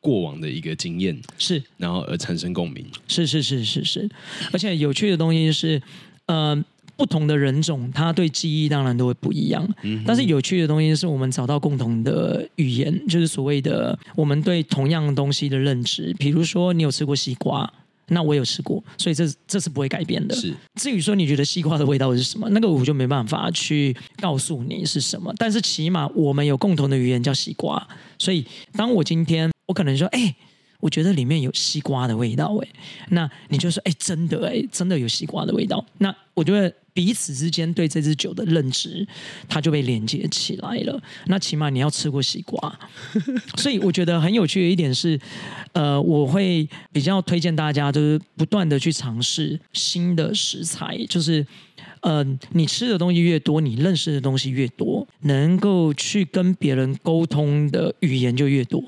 [0.00, 2.84] 过往的一个经验，是，然后而产生共鸣。
[3.06, 4.10] 是是是是是，
[4.52, 5.80] 而且有趣的东西是。
[6.26, 6.64] 呃，
[6.96, 9.68] 不同的人种，他对记忆当然都会不一样。
[9.82, 16.14] 嗯、但是有趣的东西是我们找到共同的语言，就是所谓的我们对同样东西的认知。
[16.18, 17.70] 比如说，你有吃过西瓜，
[18.08, 20.34] 那我有吃过，所以这这是不会改变的。
[20.34, 20.54] 是。
[20.76, 25.34] 至于说你觉得西瓜的味道是什么，那个我就没办法去告诉你是什么。
[25.36, 27.86] 但是起码我们有共同的语言叫西瓜，
[28.18, 30.34] 所以当我今天我可能说，哎。
[30.84, 32.68] 我觉得里面有西瓜的味道，哎，
[33.08, 35.82] 那你就说，哎，真的，哎，真的有西瓜的味道。
[35.96, 39.06] 那我觉得彼此之间对这支酒的认知，
[39.48, 41.02] 它就被连接起来了。
[41.24, 42.78] 那起码你要吃过西瓜，
[43.56, 45.18] 所以我觉得很有趣的一点是，
[45.72, 51.46] 呃，我会比较推荐大家，就是不断的去尝试新的食材，就是，
[52.02, 58.84] 呃，你吃的东西越多，你认识的东西越多，能够去跟别人沟通的语言就越多。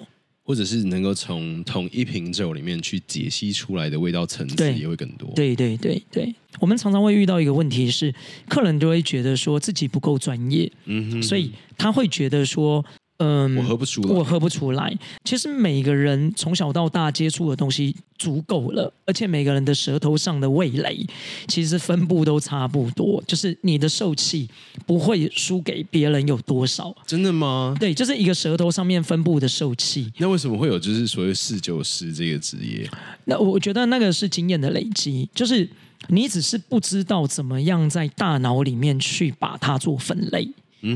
[0.46, 5.28] 或者是能够从同一瓶酒里面去解析出来的味道层次也会更多。
[5.34, 8.14] 对对对对，我们常常会遇到一个问题是，
[8.48, 12.84] 客人都会觉得说自己不够专业，嗯哼，所以他会觉得说。
[13.18, 14.94] 嗯，我喝不出来，我喝不出来。
[15.24, 21.06] 其实每个人从小到大接触的东西足够了，而且每个人的舌头上的味蕾
[21.48, 24.48] 其实分布都差不多，就是你的受气
[24.84, 26.94] 不会输给别人有多少。
[27.06, 27.74] 真的吗？
[27.80, 30.12] 对，就是一个舌头上面分布的受气。
[30.18, 32.88] 那为什么会有就是所谓侍酒师这个职业？
[33.24, 35.68] 那我觉得那个是经验的累积，就是
[36.08, 40.48] 你只是不知道怎么样在大脑里面去把它做分类。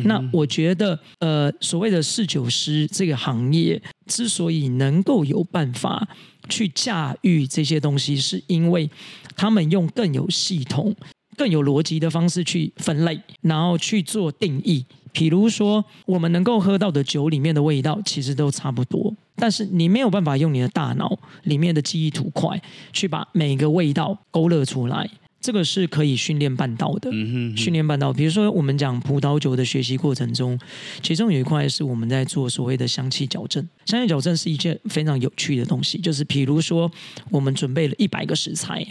[0.05, 6.09] 那我觉得，呃，所谓的侍酒师这个行业之所以能够有办法
[6.49, 8.89] 去驾驭这些东西，是因为
[9.37, 10.95] 他们用更有系统、
[11.37, 14.85] 更有逻辑的方式去分类，然后去做定义。
[15.13, 25.11] 比如说，我们能够喝到的酒里面的味道其实都差不多，但是你没有办法用你的大脑里面的记忆图块去把每个味道勾勒出来。
[25.41, 28.13] 这个是可以训练办到的，嗯、哼哼训练办到。
[28.13, 30.59] 比如说，我们讲葡萄酒的学习过程中，
[31.03, 33.67] 其中有一块是我们在做所谓的香气矫正。
[33.87, 36.91] 香气矫正是一件非常有趣的东西，就是比如说，
[37.31, 38.87] 我们准备了一百个食材，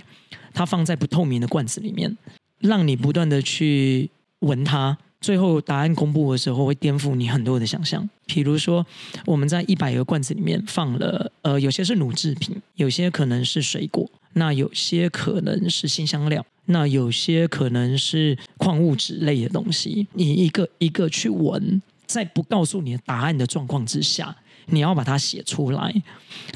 [0.53, 2.17] 它放在不透明的罐子里面，
[2.59, 4.09] 让你不断的去
[4.39, 8.10] 闻它，最后答案公布的时候会颠覆你很多的想象。
[8.25, 8.86] 比如说，
[9.25, 14.10] 我们在一百个罐子里面放了，呃，有些是乳制品，有些可能是水果。
[14.34, 24.36] 那有些可能是辛香料，那有些可能是矿物质类的东西，你一个一个去闻，在不告诉你的答案的状况之下。
[24.71, 25.93] 你要把它写出来，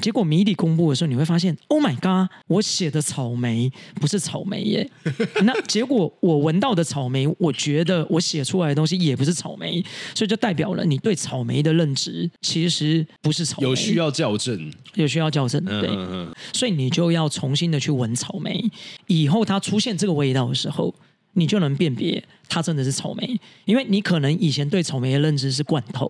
[0.00, 4.90] 结果谜底公布的时候，你会发现，Oh my god，我写的草莓不是草莓耶。
[5.44, 13.68] 那结果我闻到的草莓，我觉得我写出来的东西也不是草莓，所以就代表了你对草莓的认知其实不是草莓。
[13.68, 15.88] 有需要校正，有需要校正，对。
[15.88, 16.34] 嗯嗯嗯。
[16.52, 18.64] 所以你就要重新的去闻草莓，
[19.06, 20.94] 以后它出现这个味道的时候。
[21.34, 26.08] 你就能辨别它真的是草莓，因为你可能以前对草莓的认知是罐头，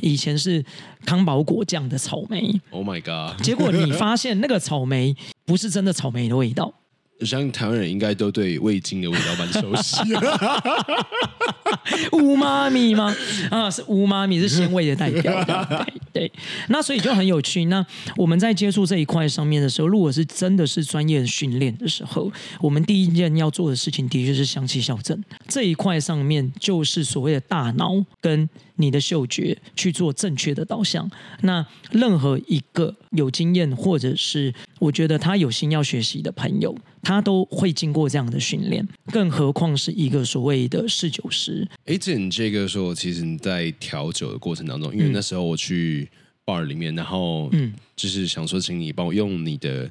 [0.00, 0.64] 以前是
[1.04, 2.60] 康宝果酱的草莓。
[2.70, 3.42] Oh my god！
[3.42, 6.72] 结果你发现那个草莓不是真的草莓的味道。
[7.20, 10.20] 我相信台湾人应该都对味精的味道蛮熟悉的。
[12.12, 13.14] 乌妈咪吗？
[13.50, 15.44] 啊，是乌妈咪，是鲜味的代表。
[15.44, 16.32] 对 对，
[16.68, 17.66] 那所以就很有趣。
[17.66, 17.84] 那
[18.16, 31.08] 我们在接触这一块上面的时候，如果是真的是专业的训练的时候，我们第一件要做的事情，的确是香气校正这一块上面，就是所谓的大脑跟你的嗅觉去做正确的导向。
[31.42, 41.57] 那任何一个有经验或者是我觉得他有心要学习的朋友，他都会经过这样的训练，更何况是一个所谓的侍酒师。
[41.84, 46.08] 哎，这你这个说，其实你在调酒的过程当中，因为那时候我去
[46.44, 49.90] bar 里面，然后嗯，就是想说，请你帮我用你的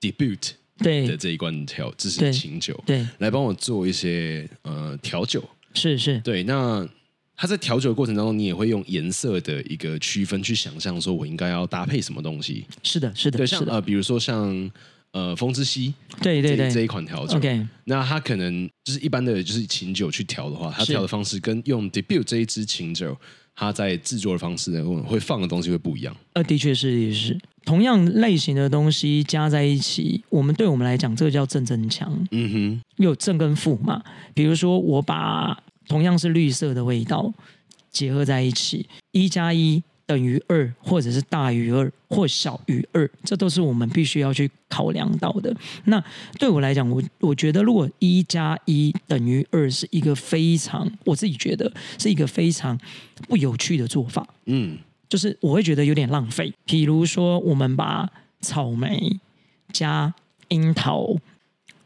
[0.00, 1.06] debut 对。
[1.06, 5.42] 的这一罐调，这是琴酒，对，来帮我做一些呃调酒，
[5.74, 6.42] 是是，对。
[6.42, 6.88] 那
[7.36, 12.66] 他在调酒的过程当中，你也会用颜色的一个区分去想象，说我应该要搭配什么东西？
[12.82, 14.70] 是的，是的，对，像呃，比如说像。
[15.14, 23.16] 呃，风之息，对对对，这一款调酒，OK，那它可能就是一般的就是琴酒去调的话，它调的方式跟用 Debut 这一支琴酒，
[23.54, 26.12] 它在制作的方式呢，会放的东西会不一样。
[26.32, 32.12] 呃，的确是，也是同样类型的东西加在一起，我们对我们来讲，这个叫正增强。
[32.32, 34.02] 嗯哼，有正跟负嘛。
[34.34, 37.32] 比如说，我把同样是绿色的味道
[37.92, 39.80] 结合在一起，一加一。
[40.06, 45.54] 等于二，或者是大于二，或小于二，这都是我们必须要去考量到的。
[45.84, 46.02] 那
[46.38, 52.78] 对我来讲，我我觉得如果一加一等于二是一个非常，我自己觉得是一个非常
[53.28, 54.26] 不有趣的做法。
[54.44, 54.76] 嗯，
[55.08, 56.52] 就是我会觉得有点浪费。
[56.66, 59.18] 比如说，我们把草莓
[59.72, 60.12] 加
[60.48, 61.16] 樱桃，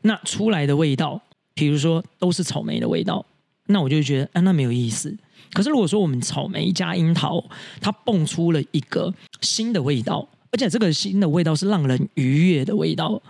[0.03, 1.23] 那出来的味道，
[1.55, 3.25] 比如说都是草莓的味道，
[3.67, 5.17] 那我就觉得，啊，那没有意思。
[5.53, 7.42] 可是如果说我们草莓加樱桃，
[7.81, 13.20] 它蹦出了一个新的味道，而且这个新的味道是让人愉悦的味道，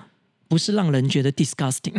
[0.49, 1.95] 不是让人觉得 disgusting。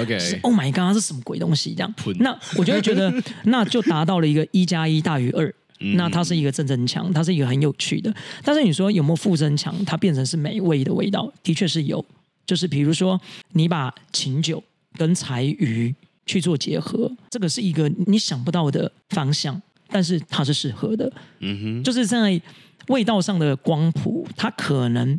[0.00, 1.74] OK，Oh my god，是什么鬼东西？
[1.74, 3.12] 这样，那我就会觉得，
[3.44, 5.52] 那就达到了一个一加一大于二。
[5.96, 8.14] 那它是一个正增强，它是一个很有趣的。
[8.42, 9.74] 但是你说有没有负增强？
[9.84, 12.02] 它变成是美味的味道，的确是有。
[12.46, 13.20] 就是比如说，
[13.52, 14.62] 你把琴酒
[14.96, 15.94] 跟柴鱼。
[16.26, 21.12] 去做结合，这个是一个你想不到的方向，但是它是适合的。
[21.40, 22.40] 嗯哼，就是在
[22.88, 25.18] 味道上的光谱，它可能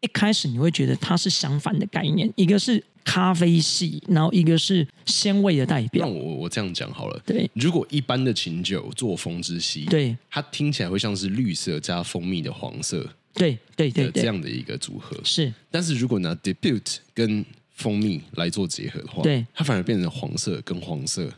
[0.00, 6.06] 一开始你会觉得它是相反的概念，一个是咖啡系，然后一个是鲜味的代表。
[6.06, 15.18] 那我我这样讲好了，对，如果一般的琴酒做风之息，对，它听起来会像是绿色加蜂蜜的黄色，对对对，这样的一个组合。
[15.22, 15.52] 是。
[15.70, 21.30] 但是如果拿 debut 跟蜂蜜来做结合的话，对，它反而变成黄色跟黄色。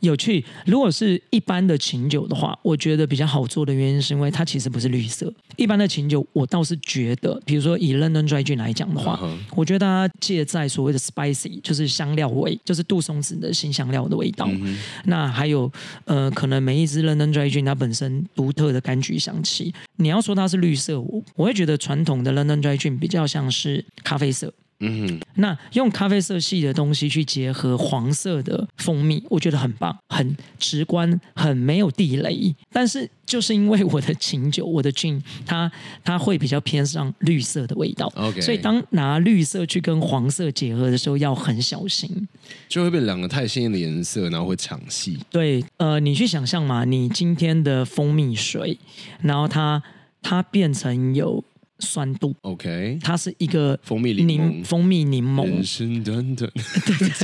[0.00, 0.44] 有趣。
[0.66, 5.32] 如果是一般的琴酒的话，我觉得比较好做的原因是因为它其实不是绿色。
[5.54, 9.38] 一般的琴酒，我倒是觉得，比如说以 London Dry Gin 来讲的话，uh -huh.
[9.54, 14.46] 我觉得它借在所谓的 spicy，就是香料味，就是杜松子的新香料的味道。
[14.46, 14.76] Uh -huh.
[15.04, 15.72] 那还有
[16.04, 19.72] 呃，可能每一支 London Dry Gin 它本身独特的柑橘香气。
[19.96, 24.52] 你要说它是绿色，我我会觉得传统的 London Dry Gin 比较像是咖啡色。
[24.80, 32.54] 嗯哼，那用咖啡色系的东西去结合黄色的蜂蜜，我觉得很棒，很直观，很没有地雷。
[32.70, 35.70] 但是就是因为我的琴酒，我的 gin，它
[36.04, 38.12] 它会比较偏上绿色的味道。
[38.16, 42.28] OK，所以当拿绿色去跟黄色结合的时候，要很小心，
[42.68, 45.18] 就会被两个太鲜艳的颜色，然后会抢戏。
[45.30, 48.78] 对，呃，你去想象嘛，你今天的蜂蜜水，
[49.22, 49.82] 然后它
[50.20, 51.42] 它变成有。
[51.78, 55.44] 酸度，OK，它是一个蜂蜜柠檬，蜂蜜柠檬。
[55.44, 56.50] 人生短短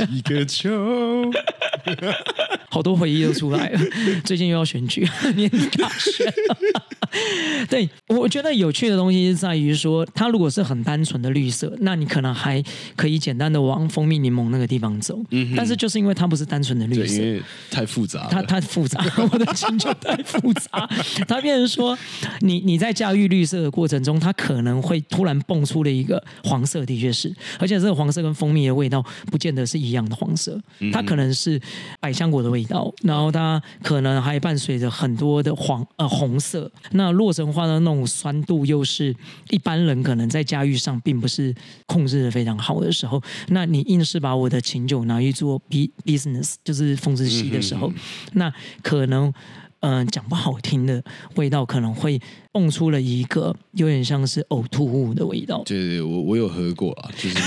[0.06, 0.70] 几个秋，
[2.70, 3.80] 好多回忆都出来了。
[4.24, 6.32] 最近又要选举，年底大选。
[7.70, 12.62] 对，我觉得有趣的东西是在于说，它如果是很单纯的绿色，那你可能还
[12.94, 15.18] 可以简单的往蜂蜜柠檬那个地方走。
[15.30, 20.88] 嗯，但是就是因为它不是单纯的绿色，因为太复杂，它太复杂，我的心就太复杂。
[21.26, 21.96] 它变成说，
[22.40, 24.30] 你你在驾驭绿色的过程中，它。
[24.42, 30.60] 可能会突然蹦出了一个黄色，的确是，而且这个黄色跟蜂蜜的味道不见得是一样的黄色，
[30.92, 31.60] 它可能是
[32.00, 36.70] 百香果的味道，然后它可能还伴随着很多的黄呃红色。
[36.90, 39.12] 那洛神花的那种酸度又是
[39.50, 41.52] 一般人可能在驾驭上并不是
[41.86, 47.92] 控制的非常好的时候，那你硬是把我的琴酒拿去做 B business，就是风之息的时候，
[48.34, 48.52] 那
[48.82, 49.32] 可能。
[49.82, 51.02] 嗯、呃，讲不好听的
[51.34, 52.20] 味道，可能会
[52.50, 55.62] 蹦出了一个有点像是呕吐物的味道。
[55.64, 57.38] 对对对，我我有喝过啊，就是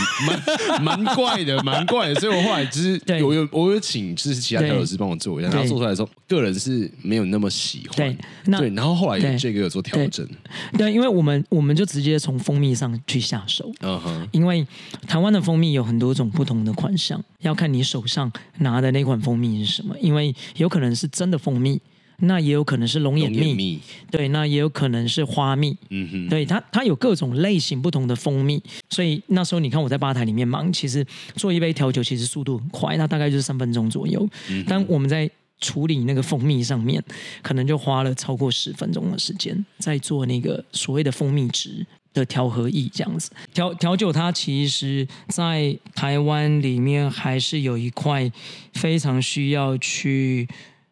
[0.82, 2.16] 蛮 蛮怪的，蛮怪的。
[2.20, 8.18] 所以我后来就是有有我有请就是其他调酒师帮我做一下，然后做出来的时候，个人是没有那么喜欢。
[8.44, 10.28] 对，对，然后后来这个有做调整。
[10.74, 13.72] 对，对，因为我们我们就直接从蜂蜜上去下手。
[13.80, 14.66] 嗯哼，因为
[15.08, 21.80] 台湾的蜂蜜有很多种不同的款项，要看你手上拿的那款蜂蜜是什么，因为有可能是真的蜂蜜。
[22.20, 31.06] 那也有可能是龙眼蜜，龙眼蜜，对，那也有可能是花蜜，嗯哼，对，它它有各种类型不同的蜂蜜，所以那时候你看我在吧台里面忙，其实
[31.36, 37.04] 做一杯调酒其实速度很快，那大概就是三分钟左右，嗯，但我们在处理那个蜂蜜上面，
[37.42, 43.32] 可能就花了超过十分钟的时间，在做那个所谓的蜂蜜值的调和液这样子。
[43.54, 48.32] 调调酒它其实，在台湾里面还是有一块
[48.74, 50.48] 非常需要去。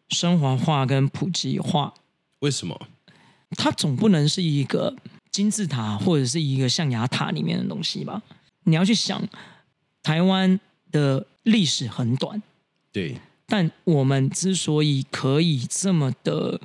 [0.08, 1.94] 升华化跟普及化，
[2.40, 2.88] 为什么？
[3.56, 4.96] 它总不能是一个
[5.30, 8.22] 金字塔或者是一个象牙塔里面的东西吧？
[8.64, 9.22] 你要去想，
[10.02, 10.58] 台湾
[10.90, 12.42] 的历史很短，
[12.92, 16.60] 对，但我们之所以可以这么的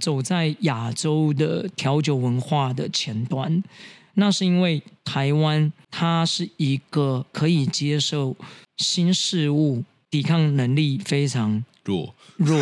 [0.00, 3.62] 走在亚洲的调酒文化的前端，
[4.14, 8.36] 那是因为台湾它是一个可以接受
[8.76, 12.14] 新事物、抵抗能力非常弱。
[12.36, 12.60] 弱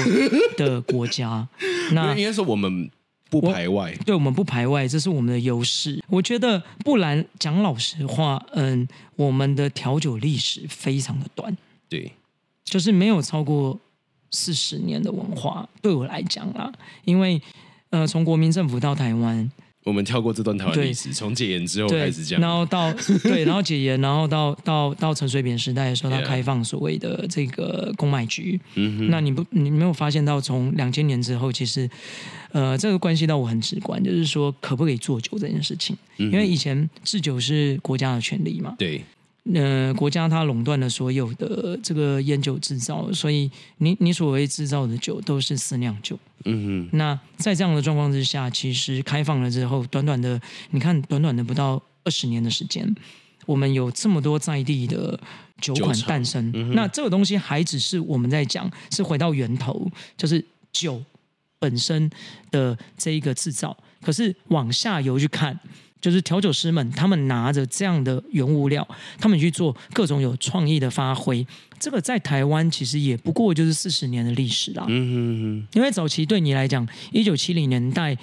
[0.57, 1.47] 的国家，
[1.93, 2.91] 那应该是我们
[3.29, 6.03] 不排外，对，我们不排外，这是我们的优势。
[6.09, 11.55] 我觉得，不然讲老实话，嗯，我们的调酒历史非常的短，
[11.89, 12.13] 对，
[12.65, 13.79] 就是没有超过
[14.31, 15.69] 四十年的文化。
[15.83, 16.73] 对我来讲啦，
[17.05, 17.43] 因为
[17.91, 19.51] 呃，从国民政府到台湾。
[19.87, 28.61] 我们跳过这段台湾历史，从解严之后开始讲，然后到 对，然后解严，然后到到到陈水扁时代的时候，他开放所谓的这个公卖局。
[28.75, 31.89] 嗯哼，那你不你没有发现到从两千年之后，其实
[32.51, 38.75] 呃，这个关系到我很直观，就是说可不可以做酒这件事情，因为以前制酒是国家的权利嘛。
[38.77, 39.05] 对。
[39.55, 46.19] 呃，国家它垄断了所有的这个烟酒制造，所以你你所谓制造的酒都是私酿酒。
[46.45, 46.97] 嗯哼。
[46.97, 50.41] 那在这样的状况之下，其实开放了之后，短短的
[50.71, 52.93] 你看，短短的不到二十年的时间，
[53.47, 55.19] 我们有这么多在地的
[55.61, 56.51] 酒款诞生。
[56.53, 61.01] 嗯、那这个东西还只是我们在讲，是回到源头，就是酒
[61.61, 62.11] 本身
[62.51, 63.77] 的这一个制造。
[64.03, 65.57] 可是往下游去看。
[66.07, 68.87] 就是调酒师们，他们拿着这样的原物料，
[69.19, 71.45] 他们去做各种有创意的发挥。
[71.81, 74.85] 这个在台湾其实也不过就是四十年的历史啦。
[74.87, 75.69] 嗯哼哼。
[75.73, 78.17] 因为早期对你来讲，一九七零年代。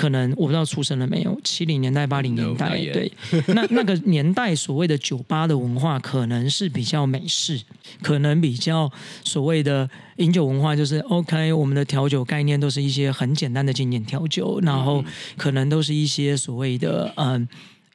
[0.00, 3.12] 可能我不知道出生了没有，七零年代、八零年代，no, 对，
[3.48, 7.60] 那 那个年代所谓的酒吧的文化，可能是比较美式，
[8.00, 8.90] 可能比较
[9.22, 9.86] 所谓的
[10.16, 15.04] 饮酒文化，就是 OK，我们的调酒概念都是一些很简单的经典调酒，然后
[15.36, 17.46] 可能都是一些所谓的嗯。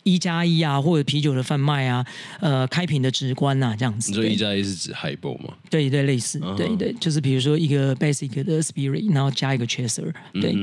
[0.08, 2.06] 一加一啊，或者啤酒的贩卖啊，
[2.40, 4.12] 呃，开瓶的直观啊，这样子。
[4.12, 5.52] 你说一加一是指 highball 吗？
[5.68, 6.56] 对对，类似，uh huh.
[6.56, 10.56] 对对，就是比如说一个 basic 的 spirit，然后加一个 chaser，对。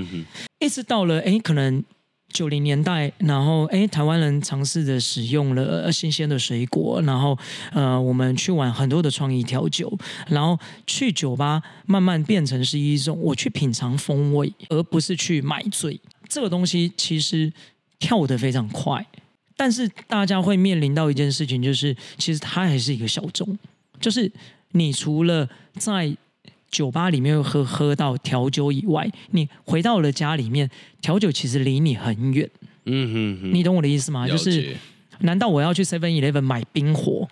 [0.63, 1.83] 一直到了哎，可能
[2.29, 7.37] 九零年代，然后哎，台湾人尝试着使用了新鲜的水果，然后
[7.73, 9.93] 呃，我们去玩很多的创意调酒，
[10.29, 10.57] 然后
[10.87, 16.01] 去酒吧慢慢变成是一种我去品尝风味，而不是去买醉。
[16.29, 17.53] 这个东西其实
[17.99, 19.05] 跳得非常快。
[19.57, 23.59] 但是大家会面临到一件事情，就是其实它还是一个小众，
[24.01, 24.31] 就是
[24.71, 26.17] 你除了在
[26.73, 30.68] 酒吧里面喝喝到调酒以外，你回到了家里面，
[31.01, 32.51] 调酒其实离你很远。
[32.87, 34.27] 嗯哼哼，你懂我的意思吗？
[34.27, 34.75] 就是
[35.20, 37.29] 难道我要去 Seven Eleven 买冰火？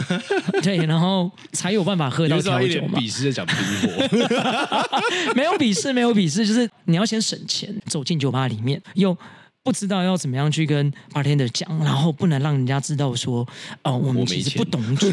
[0.62, 2.98] 对，然后才有办法喝到调酒吗？
[2.98, 3.56] 鄙视在讲冰
[3.90, 4.08] 火，
[5.36, 9.14] 没有鄙视，没有鄙视，就是你要先省钱，走进酒吧里面又。
[9.64, 13.46] 不知道要怎么样去跟 bartender 讲，然后不能让人家知道说，
[13.82, 15.08] 哦，我们其实不懂酒，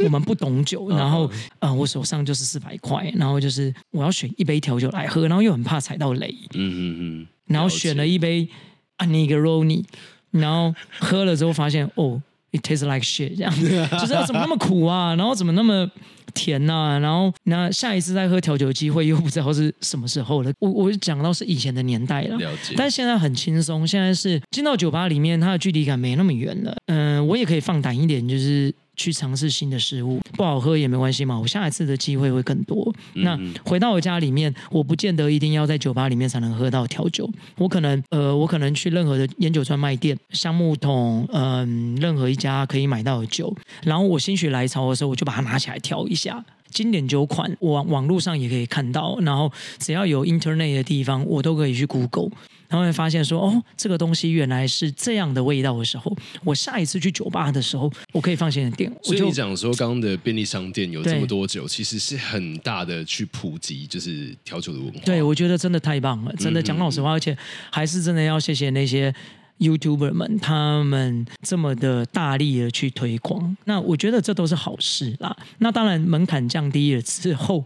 [0.00, 1.30] 我， 我们不懂酒，然后，
[1.60, 8.48] 呃，我手上就是四百块，然后就是我要选一杯调酒来喝，然后又很怕踩到雷，嗯嗯嗯，然后选了一杯
[8.96, 9.84] a n i g r o n i
[10.32, 12.20] 然后喝了之后发现，哦
[12.52, 13.52] ，it tastes like shit，这样，
[13.98, 15.90] 就是要怎么那么苦啊，然后怎么那么。
[16.34, 20.50] 甜呐、啊，然后那下一次再喝调酒的机会又不知道是什么时候了。
[20.60, 22.72] 我我讲到是以前的年代了，了解。
[22.74, 26.74] 但是现在很轻松，现在是进到酒吧里面，它的距离感没那么远了。
[26.86, 28.74] 嗯、呃，我也可以放胆一点，就是。
[28.96, 31.38] 去尝试新的事物，不好喝也没关系嘛。
[31.38, 32.94] 我下一次的机会会更多。
[33.14, 37.28] 嗯、那回到我家里面，我不见得一定要在酒吧里面才能喝到调酒。
[37.56, 43.54] 我可能呃，我可能去任何的烟酒专卖店、橡木桶，嗯、呃，任何一家可以买到的酒。
[43.82, 46.44] 然后我心血来潮的时候，我就把它拿起来调一下。
[46.72, 52.30] 经典酒款，网网络上也可以看到，然后只要有 Internet 的地方，我都可以去 Google，
[52.68, 58.90] 然后会发现说，哦，这个东西原来是这样的味道的时候，我下一次去酒吧的时候，我可以放心的点。
[59.02, 65.00] 所以你讲说，刚刚的便利商店有这么多酒，其实是很大的去普及，就是调酒的文化。
[65.04, 67.36] 对，我觉得真的太棒了，真的讲老实话，而且
[67.70, 69.14] 还是真的要谢谢那些。
[69.62, 75.36] YouTuber 们，他们这么的大力的去推广，那我觉得这都是好事啦。
[75.58, 77.64] 那当然门槛降低了之后，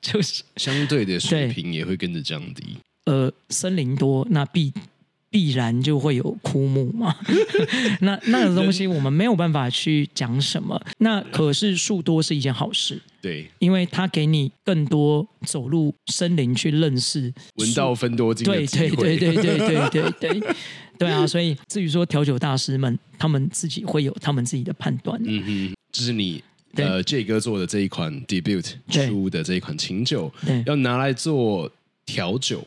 [0.00, 2.78] 就是相对的水平也会跟着降低。
[3.04, 4.72] 呃，森林多，那必
[5.34, 7.12] 必然就会有枯木嘛。
[8.02, 10.80] 那那个东西我们没有办法去讲什么。
[10.98, 18.44] 那可是树多是一件好事，对，因为它给你更多走入森林去认识，闻到分多精。
[18.44, 20.54] 对对对对对对对对。
[20.96, 25.20] 对啊，所以至于说调酒大师们，他们自己会有他们自己的判断。
[25.24, 26.40] 嗯哼，这是你
[26.76, 30.32] 呃 J 哥做的这一款 Debut 出的这一款琴酒，
[30.64, 31.68] 要拿来做
[32.06, 32.64] 调酒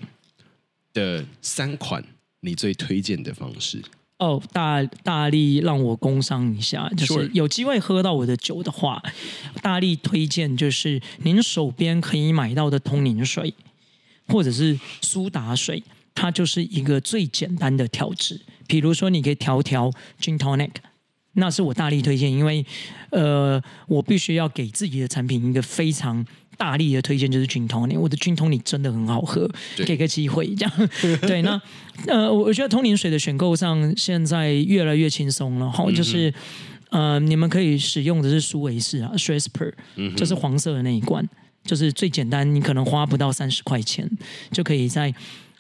[0.94, 2.04] 的三款，
[2.42, 3.82] 你最推荐的方式？
[4.20, 9.02] 哦，大大力让我工商一下，就是有机会喝到我的酒的话，
[9.62, 13.54] 大力推荐就是您手边可以买到的通灵水，
[14.28, 15.84] 或者是苏打水。
[16.20, 20.72] 它就是一个最简单的调制，比如说你可以调调 Gin Tonic，
[21.34, 22.66] 那是我大力推荐，因为
[23.12, 26.26] 呃，我必须要给自己的产品一个非常
[26.58, 29.50] 大力的推荐，就是 Gin Tonic，我的菌通你真的很好喝，
[29.86, 30.90] 给个机会这样。
[31.22, 31.62] 对，那
[32.08, 36.34] 呃，我觉得通灵水的选购上现在越来越轻松了，哈，就是
[36.90, 39.74] 呃，你们可以使用的是苏维士啊，Schweppes，
[40.16, 41.28] 就是黄色的那一罐，
[41.64, 44.10] 就是最简单，你可能花不到三十块钱
[44.52, 45.14] 就可以在。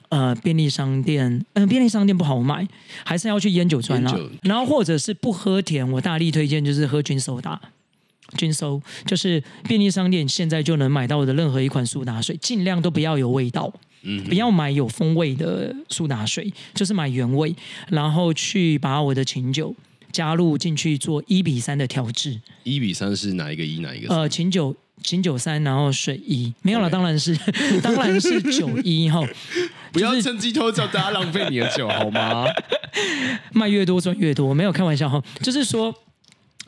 [0.10, 2.66] 呃，便利商店，嗯、呃，便利商店不好买，
[3.04, 4.18] 还是要去烟酒专啦。
[4.44, 7.60] 然后或者是不喝甜，我大力推荐就是喝菌手打，
[8.38, 13.72] 君苏就是便利商店现在就能买到的任何一款苏打水，尽量都不要有味道，
[14.04, 17.56] 嗯，不要买有风味的苏打水，就是买原味，
[17.90, 19.76] 然后去把我的琴酒
[20.12, 22.40] 加入进去做一比三的调制。
[22.64, 24.14] 一比三是哪一个一哪一个？
[24.14, 24.76] 呃，琴酒。
[25.04, 27.38] 琴酒三，然后水一，没有了，当然是
[27.84, 29.24] 当然是酒一哈。
[29.94, 32.48] 不要趁机偷叫大家浪费你的酒好吗？
[33.54, 35.24] 卖越多赚越多，没有开玩笑哈。
[35.40, 35.94] 就是说，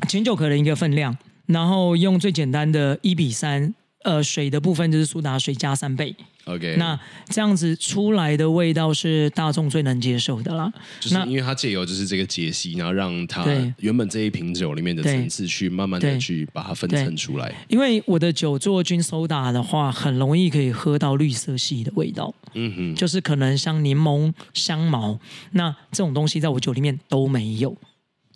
[0.08, 1.18] 琴酒可能一个分量，
[1.50, 3.74] 然后用最简单的一比三。
[4.06, 6.16] 呃，水的部分就是苏打水加三倍。
[6.46, 6.98] OK，那
[7.28, 10.72] 这样子出来的味道是大众最能接受的啦。
[11.02, 13.46] 就是因为它借由就是这个解析，然后让它
[13.80, 17.54] 原本这一瓶酒里面的层次去慢慢的去把它分层出来。
[17.68, 22.34] 因为我的酒做菌苏打的话，很容易可以喝到绿色系的味道。
[22.54, 25.20] 嗯哼，就是可能像柠檬、香茅，
[25.52, 27.76] 那这种东西在我酒里面都没有。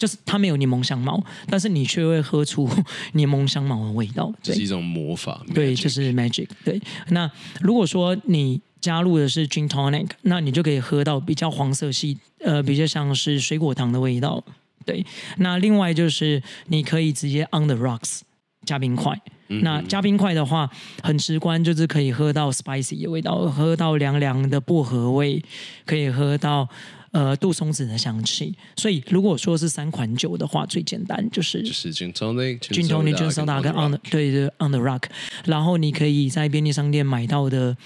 [0.04, 2.70] 就是它没有柠檬香茅，但是你却会喝出
[3.14, 5.42] 柠檬香茅的味道，这是一种魔法。
[5.54, 6.50] 对，就是 magic。
[6.66, 6.78] 对，
[7.12, 7.32] 那
[7.62, 14.44] 如果说你加入的是 gin tonic，那你就可以喝到比较黄色系，呃，比较像是水果糖的味道。
[14.86, 15.06] 对，
[15.38, 18.20] 那另外就是你可以直接 on the rocks
[18.66, 19.18] 加冰块。
[19.48, 20.70] 嗯、那加冰块的话，
[21.02, 25.42] 很直观，就是可以喝到 spicy 的味道，喝到凉凉的薄荷味，
[25.86, 26.68] 可以喝到。
[27.14, 35.04] 呃，杜松子的香气，所以如果说是三款酒的话，最简单就是就是 Gin Tonic、Gin Tonic、Gin Soda 跟 On the 对对 On the Rock，
[35.46, 37.78] 然后你可以在便利商店买到的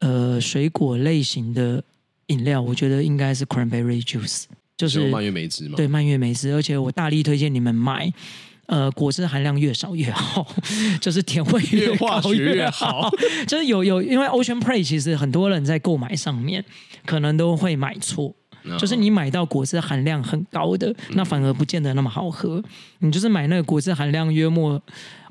[0.00, 1.82] 呃水果类型的
[2.26, 4.44] 饮料，我觉得应该是 Cranberry Juice，
[4.76, 8.12] 就是蔓越莓汁嘛，对蔓越莓汁，而且我大力推荐你们买，
[8.66, 10.46] 呃，果汁含量越少越好，
[11.00, 13.10] 就是甜味越高越好，
[13.48, 16.62] 就是有有，因为 Ocean Spray 其实很多人在购买上面
[17.06, 18.34] 可能都会买错。
[18.78, 22.62] 就是你买到果汁含量很高的，那反而不见得那么好喝。
[23.00, 24.80] 你就是买那个果汁含量约莫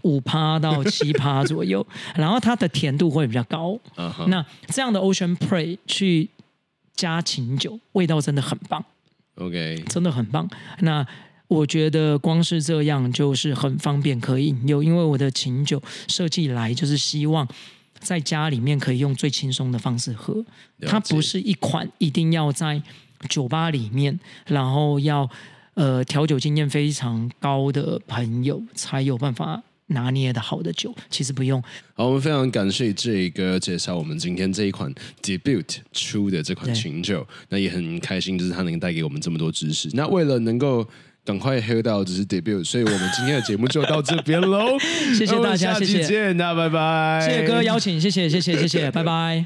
[0.04, 3.78] 五趴到七趴左右， 然后它的甜度会比较高。
[4.28, 6.30] 那这样的 Ocean Spray 去
[6.96, 8.84] 加琴酒，味道真的很棒。
[9.36, 10.48] OK，真的很棒。
[10.80, 11.06] 那
[11.48, 17.48] 我觉得光是这样就是很方便可以饮用，因为我的琴酒设计来就是希望
[18.00, 20.44] 在家里面可以用最轻松的方式喝。
[20.86, 22.82] 它不是一款一定要在
[23.30, 25.30] 酒吧里面，然后要
[25.76, 31.62] 呃调酒经验非常高的朋友才有办法拿捏的好的酒，其实不用。
[31.94, 39.90] 好，我们非常感谢这个介绍我们今天这一款 Debut 出的这款琴酒，那也很开心，就是它能带给我们这么多知识。
[39.94, 40.88] 那为了能够
[41.26, 44.78] 赶快喝到只是 Debut，所以我们今天的节目就到这边喽。
[45.16, 47.22] 谢谢大家，谢谢，见，那拜拜。
[47.26, 49.46] 谢谢哥邀请，谢谢，谢谢，谢谢，拜拜。